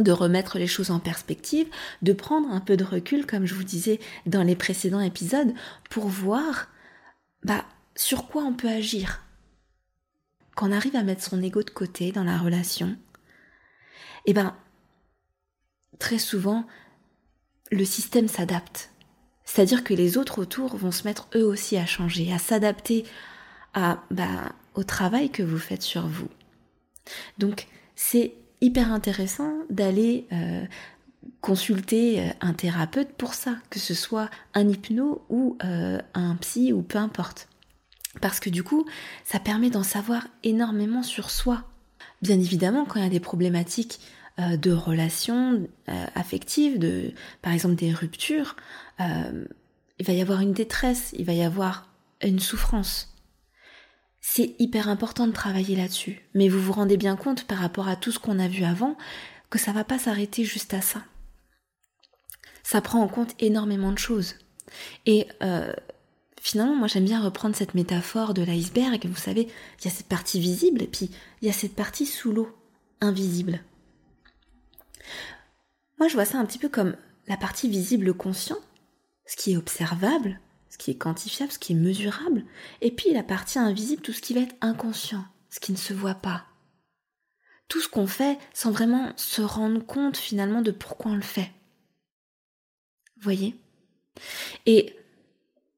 de 0.00 0.12
remettre 0.12 0.58
les 0.58 0.66
choses 0.66 0.90
en 0.90 0.98
perspective, 0.98 1.68
de 2.02 2.12
prendre 2.12 2.50
un 2.50 2.60
peu 2.60 2.76
de 2.76 2.84
recul, 2.84 3.26
comme 3.26 3.46
je 3.46 3.54
vous 3.54 3.64
disais 3.64 4.00
dans 4.26 4.42
les 4.42 4.56
précédents 4.56 5.00
épisodes, 5.00 5.52
pour 5.88 6.08
voir 6.08 6.68
bah, 7.42 7.64
sur 7.94 8.28
quoi 8.28 8.42
on 8.42 8.54
peut 8.54 8.68
agir. 8.68 9.22
Quand 10.56 10.68
on 10.68 10.72
arrive 10.72 10.96
à 10.96 11.02
mettre 11.02 11.22
son 11.22 11.42
ego 11.42 11.62
de 11.62 11.70
côté 11.70 12.12
dans 12.12 12.24
la 12.24 12.38
relation, 12.38 12.96
eh 14.26 14.32
ben, 14.32 14.54
très 15.98 16.18
souvent, 16.18 16.66
le 17.70 17.84
système 17.84 18.28
s'adapte. 18.28 18.90
C'est-à-dire 19.44 19.84
que 19.84 19.94
les 19.94 20.18
autres 20.18 20.40
autour 20.40 20.76
vont 20.76 20.92
se 20.92 21.04
mettre 21.04 21.28
eux 21.34 21.44
aussi 21.44 21.76
à 21.76 21.86
changer, 21.86 22.32
à 22.32 22.38
s'adapter 22.38 23.04
à, 23.74 24.02
bah, 24.10 24.52
au 24.74 24.84
travail 24.84 25.30
que 25.30 25.42
vous 25.42 25.58
faites 25.58 25.82
sur 25.82 26.06
vous. 26.06 26.28
Donc, 27.38 27.66
c'est 27.96 28.34
hyper 28.60 28.92
intéressant 28.92 29.52
d'aller 29.70 30.26
euh, 30.32 30.64
consulter 31.40 32.20
euh, 32.20 32.32
un 32.40 32.52
thérapeute 32.52 33.12
pour 33.12 33.34
ça, 33.34 33.56
que 33.70 33.78
ce 33.78 33.94
soit 33.94 34.30
un 34.54 34.68
hypno 34.68 35.24
ou 35.28 35.56
euh, 35.64 36.00
un 36.14 36.36
psy 36.36 36.72
ou 36.72 36.82
peu 36.82 36.98
importe. 36.98 37.48
Parce 38.20 38.40
que 38.40 38.50
du 38.50 38.62
coup, 38.62 38.86
ça 39.24 39.38
permet 39.38 39.70
d'en 39.70 39.82
savoir 39.82 40.26
énormément 40.42 41.02
sur 41.02 41.30
soi. 41.30 41.64
Bien 42.22 42.38
évidemment, 42.38 42.84
quand 42.84 42.98
il 42.98 43.04
y 43.04 43.06
a 43.06 43.10
des 43.10 43.20
problématiques 43.20 44.00
de 44.38 44.72
relations 44.72 45.68
affectives, 46.14 46.78
de, 46.78 47.12
par 47.40 47.52
exemple 47.52 47.76
des 47.76 47.92
ruptures, 47.92 48.56
il 48.98 50.06
va 50.06 50.12
y 50.12 50.20
avoir 50.20 50.40
une 50.40 50.52
détresse, 50.52 51.14
il 51.16 51.24
va 51.24 51.34
y 51.34 51.42
avoir 51.42 51.88
une 52.22 52.40
souffrance. 52.40 53.09
C'est 54.32 54.54
hyper 54.60 54.88
important 54.88 55.26
de 55.26 55.32
travailler 55.32 55.74
là-dessus. 55.74 56.24
Mais 56.34 56.48
vous 56.48 56.60
vous 56.60 56.72
rendez 56.72 56.96
bien 56.96 57.16
compte 57.16 57.48
par 57.48 57.58
rapport 57.58 57.88
à 57.88 57.96
tout 57.96 58.12
ce 58.12 58.20
qu'on 58.20 58.38
a 58.38 58.46
vu 58.46 58.62
avant 58.62 58.96
que 59.50 59.58
ça 59.58 59.72
va 59.72 59.82
pas 59.82 59.98
s'arrêter 59.98 60.44
juste 60.44 60.72
à 60.72 60.80
ça. 60.80 61.02
Ça 62.62 62.80
prend 62.80 63.02
en 63.02 63.08
compte 63.08 63.34
énormément 63.40 63.90
de 63.90 63.98
choses. 63.98 64.36
Et 65.04 65.26
euh, 65.42 65.72
finalement, 66.40 66.76
moi 66.76 66.86
j'aime 66.86 67.06
bien 67.06 67.20
reprendre 67.20 67.56
cette 67.56 67.74
métaphore 67.74 68.32
de 68.32 68.42
l'iceberg. 68.42 69.04
Vous 69.04 69.20
savez, 69.20 69.48
il 69.80 69.84
y 69.84 69.88
a 69.88 69.90
cette 69.90 70.06
partie 70.06 70.38
visible 70.38 70.80
et 70.80 70.86
puis 70.86 71.10
il 71.42 71.48
y 71.48 71.50
a 71.50 71.52
cette 71.52 71.74
partie 71.74 72.06
sous 72.06 72.30
l'eau, 72.30 72.56
invisible. 73.00 73.58
Moi 75.98 76.06
je 76.06 76.14
vois 76.14 76.24
ça 76.24 76.38
un 76.38 76.46
petit 76.46 76.60
peu 76.60 76.68
comme 76.68 76.94
la 77.26 77.36
partie 77.36 77.68
visible 77.68 78.14
conscient, 78.14 78.58
ce 79.26 79.34
qui 79.34 79.54
est 79.54 79.56
observable, 79.56 80.38
ce 80.70 80.78
qui 80.78 80.92
est 80.92 80.96
quantifiable, 80.96 81.52
ce 81.52 81.58
qui 81.58 81.72
est 81.72 81.76
mesurable, 81.76 82.44
et 82.80 82.90
puis 82.90 83.12
la 83.12 83.22
partie 83.22 83.58
invisible, 83.58 84.02
tout 84.02 84.12
ce 84.12 84.22
qui 84.22 84.34
va 84.34 84.40
être 84.40 84.56
inconscient, 84.60 85.24
ce 85.50 85.60
qui 85.60 85.72
ne 85.72 85.76
se 85.76 85.92
voit 85.92 86.14
pas. 86.14 86.46
Tout 87.68 87.80
ce 87.80 87.88
qu'on 87.88 88.06
fait 88.06 88.38
sans 88.54 88.70
vraiment 88.70 89.12
se 89.16 89.42
rendre 89.42 89.84
compte 89.84 90.16
finalement 90.16 90.62
de 90.62 90.70
pourquoi 90.70 91.12
on 91.12 91.16
le 91.16 91.22
fait. 91.22 91.50
Voyez? 93.20 93.54
Et 94.66 94.96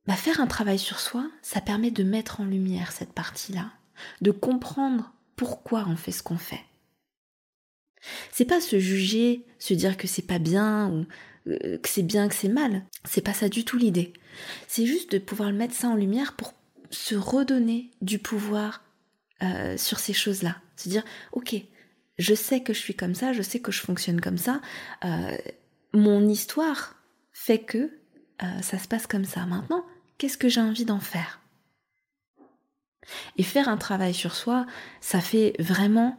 bah, 0.07 0.15
faire 0.15 0.41
un 0.41 0.47
travail 0.47 0.79
sur 0.79 1.01
soi, 1.01 1.31
ça 1.43 1.61
permet 1.61 1.91
de 1.91 2.03
mettre 2.03 2.41
en 2.41 2.45
lumière 2.45 2.93
cette 2.93 3.13
partie-là, 3.13 3.73
de 4.21 4.31
comprendre 4.31 5.13
pourquoi 5.37 5.85
on 5.89 5.97
fait 5.97 6.13
ce 6.13 6.23
qu'on 6.23 6.39
fait. 6.39 6.65
C'est 8.31 8.45
pas 8.45 8.61
se 8.61 8.79
juger, 8.79 9.47
se 9.59 9.75
dire 9.75 9.97
que 9.97 10.09
c'est 10.09 10.27
pas 10.27 10.39
bien 10.39 10.91
ou 10.91 11.07
que 11.47 11.89
c'est 11.89 12.03
bien, 12.03 12.29
que 12.29 12.35
c'est 12.35 12.49
mal. 12.49 12.85
C'est 13.05 13.21
pas 13.21 13.35
ça 13.35 13.49
du 13.49 13.65
tout 13.65 13.79
l'idée. 13.79 14.13
C'est 14.69 14.87
juste 14.87 15.13
de 15.13 15.19
pouvoir 15.19 15.53
mettre 15.53 15.75
ça 15.75 15.89
en 15.89 15.97
lumière 15.97 16.35
pour 16.35 16.55
se 16.91 17.15
redonner 17.15 17.91
du 18.01 18.19
pouvoir 18.19 18.83
euh, 19.43 19.77
sur 19.77 19.99
ces 19.99 20.13
choses-là. 20.13 20.57
Se 20.77 20.89
dire, 20.89 21.05
ok, 21.33 21.55
je 22.19 22.35
sais 22.35 22.63
que 22.63 22.73
je 22.73 22.79
suis 22.79 22.95
comme 22.95 23.15
ça, 23.15 23.33
je 23.33 23.43
sais 23.43 23.61
que 23.61 23.73
je 23.73 23.81
fonctionne 23.81 24.21
comme 24.21 24.39
ça. 24.39 24.61
Euh, 25.05 25.37
mon 25.93 26.27
histoire 26.29 26.97
fait 27.33 27.59
que 27.59 27.91
ça 28.61 28.77
se 28.77 28.89
passe 28.89 29.07
comme 29.07 29.25
ça. 29.25 29.47
Maintenant, 29.47 29.85
qu'est-ce 30.19 30.37
que 30.37 30.49
j'ai 30.49 30.61
envie 30.61 30.85
d'en 30.85 30.99
faire? 30.99 31.41
Et 33.37 33.45
faire 33.45 33.69
un 33.69 33.77
travail 33.77 34.15
sur 34.15 34.35
soi, 34.35 34.67
ça 35.01 35.21
fait 35.21 35.55
vraiment 35.61 36.19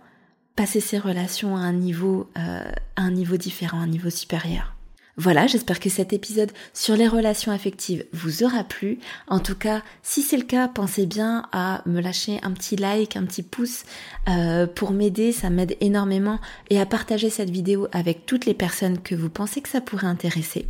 passer 0.55 0.79
ses 0.79 0.99
relations 0.99 1.57
à 1.57 1.59
un 1.59 1.73
niveau, 1.73 2.29
à 2.35 2.63
un 2.95 3.11
niveau 3.11 3.35
différent, 3.35 3.81
à 3.81 3.83
un 3.83 3.87
niveau 3.87 4.09
supérieur. 4.09 4.73
Voilà, 5.15 5.45
j'espère 5.45 5.79
que 5.79 5.89
cet 5.89 6.11
épisode 6.11 6.51
sur 6.73 6.95
les 6.95 7.07
relations 7.07 7.51
affectives 7.51 8.03
vous 8.13 8.43
aura 8.43 8.63
plu. 8.63 8.97
En 9.27 9.39
tout 9.39 9.53
cas, 9.53 9.83
si 10.01 10.23
c'est 10.23 10.37
le 10.37 10.43
cas, 10.43 10.67
pensez 10.67 11.05
bien 11.05 11.47
à 11.51 11.83
me 11.85 12.01
lâcher 12.01 12.39
un 12.41 12.51
petit 12.51 12.75
like, 12.75 13.15
un 13.15 13.25
petit 13.25 13.43
pouce 13.43 13.83
euh, 14.27 14.65
pour 14.65 14.89
m'aider, 14.91 15.31
ça 15.31 15.51
m'aide 15.51 15.77
énormément, 15.81 16.39
et 16.71 16.81
à 16.81 16.87
partager 16.87 17.29
cette 17.29 17.51
vidéo 17.51 17.87
avec 17.91 18.25
toutes 18.25 18.47
les 18.47 18.55
personnes 18.55 18.99
que 18.99 19.13
vous 19.13 19.29
pensez 19.29 19.61
que 19.61 19.69
ça 19.69 19.81
pourrait 19.81 20.07
intéresser. 20.07 20.67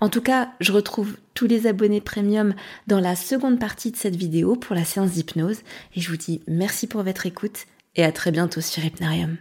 En 0.00 0.10
tout 0.10 0.22
cas, 0.22 0.50
je 0.60 0.72
retrouve 0.72 1.16
tous 1.32 1.46
les 1.46 1.66
abonnés 1.66 2.02
premium 2.02 2.54
dans 2.88 3.00
la 3.00 3.16
seconde 3.16 3.58
partie 3.58 3.90
de 3.90 3.96
cette 3.96 4.16
vidéo 4.16 4.54
pour 4.56 4.76
la 4.76 4.84
séance 4.84 5.12
d'hypnose, 5.12 5.60
et 5.96 6.00
je 6.02 6.10
vous 6.10 6.18
dis 6.18 6.42
merci 6.46 6.88
pour 6.88 7.02
votre 7.04 7.24
écoute, 7.24 7.64
et 7.96 8.04
à 8.04 8.12
très 8.12 8.32
bientôt 8.32 8.60
sur 8.60 8.84
Hypnarium. 8.84 9.38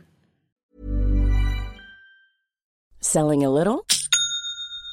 Selling 3.01 3.45
a 3.45 3.49
little 3.49 3.85